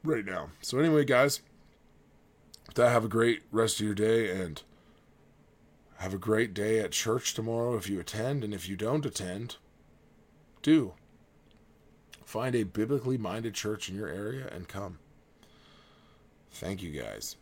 [0.03, 0.49] right now.
[0.61, 1.41] So, anyway, guys,
[2.75, 4.61] that have a great rest of your day and
[5.97, 8.43] have a great day at church tomorrow if you attend.
[8.43, 9.55] And if you don't attend,
[10.61, 10.93] do.
[12.33, 14.97] Find a biblically minded church in your area and come.
[16.49, 17.35] Thank you guys.